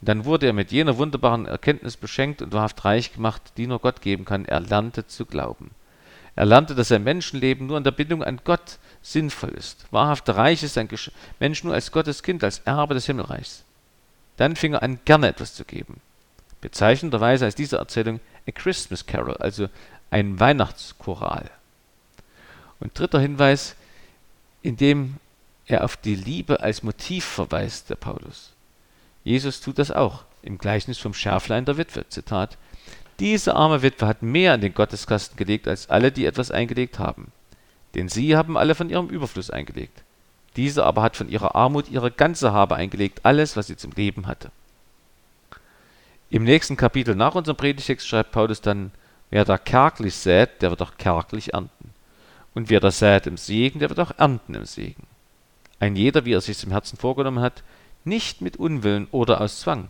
Und 0.02 0.10
dann 0.10 0.26
wurde 0.26 0.48
er 0.48 0.54
mit 0.54 0.72
jener 0.72 0.98
wunderbaren 0.98 1.46
Erkenntnis 1.46 1.96
beschenkt 1.96 2.42
und 2.42 2.54
wahrhaft 2.54 2.84
reich 2.86 3.14
gemacht, 3.14 3.54
die 3.58 3.68
nur 3.68 3.78
Gott 3.78 4.02
geben 4.02 4.26
kann. 4.26 4.46
Er 4.46 4.60
lernte 4.60 5.06
zu 5.06 5.28
glauben. 5.28 5.70
Er 6.36 6.48
lernte, 6.48 6.74
dass 6.74 6.88
sein 6.88 7.04
Menschenleben 7.04 7.68
nur 7.68 7.78
in 7.78 7.84
der 7.84 7.92
Bindung 7.92 8.24
an 8.24 8.42
Gott 8.44 8.80
sinnvoll 9.04 9.52
ist. 9.52 9.86
Wahrhaft 9.92 10.28
reich 10.28 10.64
ist 10.64 10.80
ein 10.80 10.90
Mensch 11.40 11.64
nur 11.64 11.76
als 11.76 11.92
Gottes 11.92 12.24
Kind, 12.24 12.44
als 12.44 12.64
Erbe 12.66 12.96
des 12.96 13.06
Himmelreichs. 13.06 13.64
Dann 14.38 14.56
fing 14.56 14.74
er 14.74 14.82
an, 14.82 14.98
gerne 15.06 15.28
etwas 15.28 15.54
zu 15.54 15.66
geben. 15.66 16.02
Bezeichnenderweise 16.62 17.46
heißt 17.46 17.60
diese 17.60 17.78
Erzählung 17.78 18.20
A 18.48 18.52
Christmas 18.52 19.06
Carol, 19.06 19.38
also 19.38 19.68
ein 20.10 20.40
Weihnachtschoral. 20.40 21.50
Und 22.80 22.98
dritter 22.98 23.20
Hinweis, 23.20 23.76
indem 24.62 25.16
er 25.66 25.84
auf 25.84 25.98
die 25.98 26.16
Liebe 26.16 26.62
als 26.62 26.84
Motiv 26.84 27.26
verweist, 27.26 27.90
der 27.90 27.96
Paulus. 27.96 28.54
Jesus 29.24 29.60
tut 29.60 29.80
das 29.80 29.92
auch 29.92 30.24
im 30.42 30.58
Gleichnis 30.58 30.98
vom 30.98 31.14
Schärflein 31.14 31.66
der 31.66 31.78
Witwe. 31.78 32.08
Zitat: 32.08 32.58
Diese 33.20 33.56
arme 33.56 33.82
Witwe 33.82 34.08
hat 34.08 34.22
mehr 34.22 34.56
in 34.56 34.62
den 34.62 34.74
Gotteskasten 34.74 35.38
gelegt 35.38 35.68
als 35.68 35.90
alle, 35.90 36.12
die 36.12 36.26
etwas 36.26 36.52
eingelegt 36.52 37.00
haben. 37.00 37.32
Denn 37.96 38.10
sie 38.10 38.38
haben 38.38 38.58
alle 38.58 38.76
von 38.76 38.90
ihrem 38.90 39.10
Überfluss 39.10 39.50
eingelegt. 39.50 40.04
Diese 40.56 40.86
aber 40.86 41.02
hat 41.04 41.16
von 41.16 41.30
ihrer 41.30 41.56
Armut 41.56 41.90
ihre 41.90 42.12
ganze 42.12 42.52
Habe 42.52 42.76
eingelegt, 42.76 43.22
alles, 43.24 43.56
was 43.56 43.68
sie 43.68 43.78
zum 43.78 43.92
Leben 43.92 44.28
hatte. 44.28 44.52
Im 46.30 46.44
nächsten 46.44 46.78
Kapitel 46.78 47.16
nach 47.16 47.36
unserem 47.36 47.58
Predigtext 47.58 48.08
schreibt 48.08 48.32
Paulus 48.32 48.62
dann, 48.62 48.92
wer 49.30 49.46
da 49.46 49.58
kärglich 49.58 50.16
sät, 50.16 50.62
der 50.62 50.70
wird 50.70 50.82
auch 50.82 50.98
kärglich 50.98 51.54
ernten. 51.54 51.94
Und 52.54 52.70
wer 52.70 52.80
das 52.80 53.00
sät 53.00 53.28
im 53.28 53.38
Segen, 53.38 53.80
der 53.80 53.90
wird 53.90 54.00
auch 54.00 54.18
ernten 54.18 54.56
im 54.56 54.66
Segen. 54.66 55.06
Ein 55.80 55.96
jeder, 55.96 56.26
wie 56.26 56.34
er 56.34 56.42
sich 56.42 56.64
im 56.64 56.72
Herzen 56.72 56.98
vorgenommen 56.98 57.40
hat, 57.40 57.64
nicht 58.04 58.42
mit 58.42 58.58
Unwillen 58.58 59.08
oder 59.12 59.42
aus 59.42 59.60
Zwang, 59.60 59.90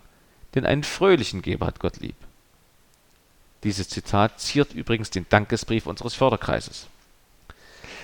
denn 0.55 0.65
einen 0.65 0.83
fröhlichen 0.83 1.41
Geber 1.41 1.67
hat 1.67 1.79
Gott 1.79 1.97
lieb. 1.97 2.15
Dieses 3.63 3.89
Zitat 3.89 4.39
ziert 4.39 4.73
übrigens 4.73 5.09
den 5.09 5.25
Dankesbrief 5.29 5.87
unseres 5.87 6.13
Förderkreises. 6.13 6.87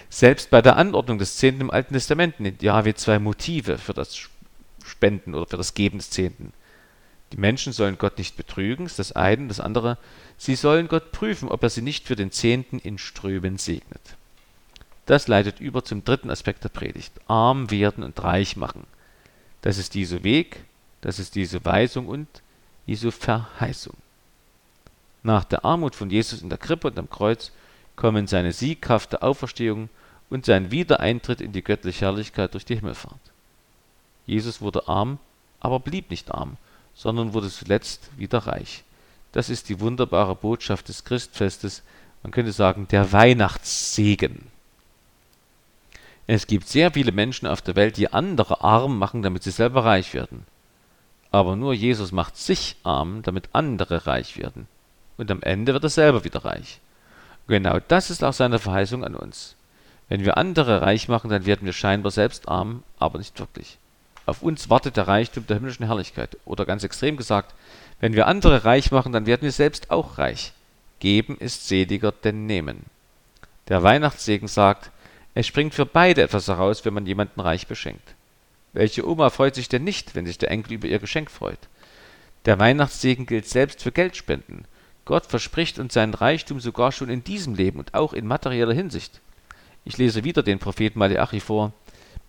Selbst 0.09 0.49
bei 0.49 0.61
der 0.61 0.77
Anordnung 0.77 1.17
des 1.17 1.37
Zehnten 1.37 1.61
im 1.61 1.71
Alten 1.71 1.93
Testament 1.93 2.39
nennt 2.39 2.61
Jahwe 2.61 2.93
zwei 2.95 3.19
Motive 3.19 3.77
für 3.77 3.93
das 3.93 4.17
Spenden 4.85 5.33
oder 5.33 5.47
für 5.47 5.57
das 5.57 5.73
Geben 5.73 5.97
des 5.97 6.09
Zehnten. 6.09 6.53
Die 7.33 7.39
Menschen 7.39 7.73
sollen 7.73 7.97
Gott 7.97 8.19
nicht 8.19 8.37
betrügen, 8.37 8.85
ist 8.85 8.99
das 8.99 9.11
eine. 9.11 9.47
Das 9.47 9.59
andere, 9.59 9.97
sie 10.37 10.53
sollen 10.53 10.87
Gott 10.87 11.11
prüfen, 11.11 11.49
ob 11.49 11.63
er 11.63 11.71
sie 11.71 11.81
nicht 11.81 12.05
für 12.05 12.15
den 12.15 12.31
Zehnten 12.31 12.77
in 12.77 12.99
Strömen 12.99 13.57
segnet. 13.57 14.01
Das 15.07 15.27
leitet 15.27 15.59
über 15.59 15.83
zum 15.83 16.05
dritten 16.05 16.29
Aspekt 16.29 16.63
der 16.63 16.69
Predigt. 16.69 17.11
Arm 17.27 17.71
werden 17.71 18.03
und 18.03 18.23
reich 18.23 18.55
machen. 18.55 18.85
Das 19.63 19.79
ist 19.79 19.95
Jesu 19.95 20.23
Weg, 20.23 20.63
das 21.01 21.17
ist 21.17 21.35
Jesu 21.35 21.57
Weisung 21.63 22.07
und 22.07 22.27
Jesu 22.85 23.09
Verheißung. 23.09 23.97
Nach 25.23 25.43
der 25.43 25.65
Armut 25.65 25.95
von 25.95 26.11
Jesus 26.11 26.43
in 26.43 26.49
der 26.49 26.59
Krippe 26.59 26.89
und 26.89 26.99
am 26.99 27.09
Kreuz 27.09 27.51
kommen 27.95 28.27
seine 28.27 28.51
sieghafte 28.51 29.23
Auferstehung 29.23 29.89
und 30.29 30.45
sein 30.45 30.69
Wiedereintritt 30.69 31.41
in 31.41 31.51
die 31.51 31.63
göttliche 31.63 32.05
Herrlichkeit 32.05 32.53
durch 32.53 32.65
die 32.65 32.75
Himmelfahrt. 32.75 33.19
Jesus 34.27 34.61
wurde 34.61 34.87
arm, 34.87 35.17
aber 35.59 35.79
blieb 35.79 36.11
nicht 36.11 36.31
arm, 36.31 36.57
sondern 36.95 37.33
wurde 37.33 37.50
zuletzt 37.50 38.09
wieder 38.17 38.39
reich. 38.39 38.83
Das 39.31 39.50
ist 39.50 39.69
die 39.69 39.79
wunderbare 39.79 40.35
Botschaft 40.35 40.89
des 40.89 41.03
Christfestes, 41.03 41.83
man 42.21 42.31
könnte 42.31 42.53
sagen 42.53 42.88
der 42.88 43.12
Weihnachtssegen. 43.12 44.47
Es 46.25 46.47
gibt 46.47 46.69
sehr 46.69 46.91
viele 46.91 47.12
Menschen 47.12 47.47
auf 47.47 47.62
der 47.62 47.75
Welt, 47.75 47.97
die 47.97 48.13
andere 48.13 48.62
arm 48.62 48.97
machen, 48.97 49.21
damit 49.21 49.43
sie 49.43 49.51
selber 49.51 49.83
reich 49.83 50.13
werden. 50.13 50.45
Aber 51.31 51.55
nur 51.55 51.73
Jesus 51.73 52.13
macht 52.13 52.38
sich 52.38 52.77
arm, 52.83 53.23
damit 53.23 53.49
andere 53.51 54.08
reich 54.08 54.38
werden. 54.38 54.67
Und 55.17 55.29
am 55.32 55.41
Ende 55.41 55.73
wird 55.73 55.84
er 55.84 55.89
selber 55.89 56.23
wieder 56.23 56.45
reich. 56.45 56.79
Genau 57.47 57.79
das 57.88 58.10
ist 58.10 58.23
auch 58.23 58.34
seine 58.34 58.60
Verheißung 58.60 59.03
an 59.03 59.15
uns. 59.15 59.56
Wenn 60.08 60.23
wir 60.23 60.38
andere 60.38 60.82
reich 60.82 61.10
machen, 61.10 61.29
dann 61.29 61.45
werden 61.45 61.65
wir 61.65 61.73
scheinbar 61.73 62.12
selbst 62.12 62.47
arm, 62.47 62.84
aber 62.99 63.17
nicht 63.17 63.38
wirklich. 63.39 63.77
Auf 64.25 64.41
uns 64.41 64.69
wartet 64.69 64.97
der 64.97 65.07
Reichtum 65.07 65.45
der 65.47 65.57
himmlischen 65.57 65.86
Herrlichkeit. 65.86 66.38
Oder 66.45 66.65
ganz 66.65 66.83
extrem 66.83 67.17
gesagt, 67.17 67.53
wenn 67.99 68.13
wir 68.13 68.27
andere 68.27 68.65
reich 68.65 68.91
machen, 68.91 69.12
dann 69.12 69.25
werden 69.25 69.41
wir 69.41 69.51
selbst 69.51 69.91
auch 69.91 70.17
reich. 70.17 70.53
Geben 70.99 71.38
ist 71.38 71.67
seliger 71.67 72.12
denn 72.12 72.45
nehmen. 72.45 72.86
Der 73.67 73.83
Weihnachtssegen 73.83 74.47
sagt, 74.47 74.91
es 75.36 75.47
springt 75.47 75.73
für 75.73 75.86
beide 75.86 76.21
etwas 76.21 76.47
heraus, 76.47 76.86
wenn 76.86 76.93
man 76.93 77.05
jemanden 77.05 77.39
reich 77.39 77.67
beschenkt. 77.67 78.15
Welche 78.73 79.07
Oma 79.07 79.29
freut 79.29 79.55
sich 79.55 79.69
denn 79.69 79.83
nicht, 79.83 80.15
wenn 80.15 80.25
sich 80.25 80.38
der 80.38 80.51
Enkel 80.51 80.73
über 80.73 80.88
ihr 80.88 80.99
Geschenk 80.99 81.29
freut? 81.29 81.59
Der 82.45 82.59
Weihnachtssegen 82.59 83.25
gilt 83.25 83.47
selbst 83.47 83.81
für 83.81 83.91
Geldspenden. 83.91 84.65
Gott 85.05 85.25
verspricht 85.25 85.79
uns 85.79 85.93
seinen 85.93 86.13
Reichtum 86.13 86.59
sogar 86.59 86.91
schon 86.91 87.09
in 87.09 87.23
diesem 87.23 87.55
Leben 87.55 87.79
und 87.79 87.93
auch 87.93 88.13
in 88.13 88.27
materieller 88.27 88.73
Hinsicht. 88.73 89.21
Ich 89.86 89.97
lese 89.97 90.23
wieder 90.23 90.43
den 90.43 90.59
Propheten 90.59 90.99
Malachi 90.99 91.39
vor. 91.39 91.73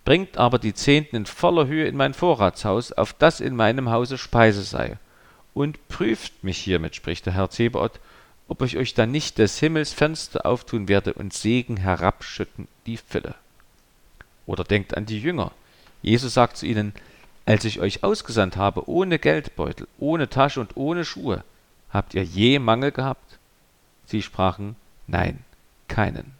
Bringt 0.05 0.37
aber 0.37 0.59
die 0.59 0.75
Zehnten 0.75 1.15
in 1.15 1.25
voller 1.25 1.65
Höhe 1.65 1.87
in 1.87 1.97
mein 1.97 2.13
Vorratshaus, 2.13 2.91
auf 2.91 3.13
das 3.13 3.41
in 3.41 3.55
meinem 3.55 3.89
Hause 3.89 4.19
Speise 4.19 4.61
sei. 4.61 4.97
Und 5.55 5.87
prüft 5.87 6.43
mich 6.43 6.59
hiermit, 6.59 6.95
spricht 6.95 7.25
der 7.25 7.33
Herr 7.33 7.49
Zebaoth, 7.49 7.99
ob 8.47 8.61
ich 8.61 8.77
euch 8.77 8.93
dann 8.93 9.09
nicht 9.09 9.39
des 9.39 9.59
Himmels 9.59 9.93
Fenster 9.93 10.45
auftun 10.45 10.87
werde 10.87 11.13
und 11.13 11.33
Segen 11.33 11.77
herabschütten 11.77 12.67
die 12.85 12.97
Fülle. 12.97 13.33
Oder 14.45 14.63
denkt 14.63 14.95
an 14.95 15.07
die 15.07 15.19
Jünger. 15.19 15.51
Jesus 16.03 16.35
sagt 16.35 16.57
zu 16.57 16.67
ihnen, 16.67 16.93
als 17.47 17.65
ich 17.65 17.79
euch 17.79 18.03
ausgesandt 18.03 18.57
habe, 18.57 18.87
ohne 18.87 19.17
Geldbeutel, 19.17 19.87
ohne 19.97 20.29
Tasche 20.29 20.61
und 20.61 20.77
ohne 20.77 21.03
Schuhe, 21.03 21.43
habt 21.89 22.13
ihr 22.13 22.23
je 22.23 22.59
Mangel 22.59 22.91
gehabt? 22.91 23.39
Sie 24.05 24.21
sprachen, 24.21 24.75
nein, 25.07 25.43
keinen. 25.87 26.34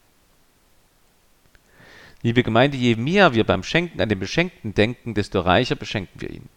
Liebe 2.25 2.41
Gemeinde, 2.41 2.75
je 2.75 2.95
mehr 2.95 3.35
wir 3.35 3.43
beim 3.43 3.61
Schenken 3.61 4.01
an 4.01 4.09
den 4.09 4.17
Beschenkten 4.17 4.73
denken, 4.73 5.13
desto 5.13 5.41
reicher 5.41 5.75
beschenken 5.75 6.21
wir 6.21 6.31
ihn. 6.31 6.49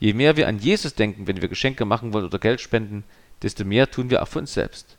Je 0.00 0.14
mehr 0.14 0.36
wir 0.36 0.48
an 0.48 0.58
Jesus 0.58 0.96
denken, 0.96 1.28
wenn 1.28 1.40
wir 1.40 1.48
Geschenke 1.48 1.84
machen 1.84 2.12
wollen 2.12 2.24
oder 2.24 2.40
Geld 2.40 2.60
spenden, 2.60 3.04
desto 3.40 3.64
mehr 3.64 3.88
tun 3.88 4.10
wir 4.10 4.20
auch 4.20 4.26
für 4.26 4.40
uns 4.40 4.52
selbst. 4.52 4.96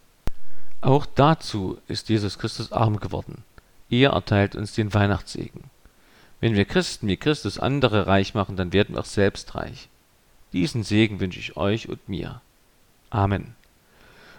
Auch 0.80 1.06
dazu 1.06 1.78
ist 1.90 2.08
Jesus 2.08 2.40
Christus 2.40 2.72
arm 2.72 3.02
geworden. 3.02 3.44
Er 3.90 4.12
erteilt 4.12 4.56
uns 4.56 4.72
den 4.72 4.94
Weihnachtssegen. 4.94 5.66
Wenn 6.40 6.56
wir 6.56 6.64
Christen 6.64 7.10
wie 7.10 7.18
Christus 7.18 7.60
andere 7.60 8.08
reich 8.08 8.34
machen, 8.34 8.56
dann 8.56 8.72
werden 8.72 8.96
wir 8.96 9.02
auch 9.02 9.06
selbst 9.06 9.54
reich. 9.56 9.90
Diesen 10.54 10.84
Segen 10.84 11.20
wünsche 11.20 11.42
ich 11.42 11.58
euch 11.58 11.90
und 11.90 12.08
mir. 12.08 12.40
Amen. 13.10 13.56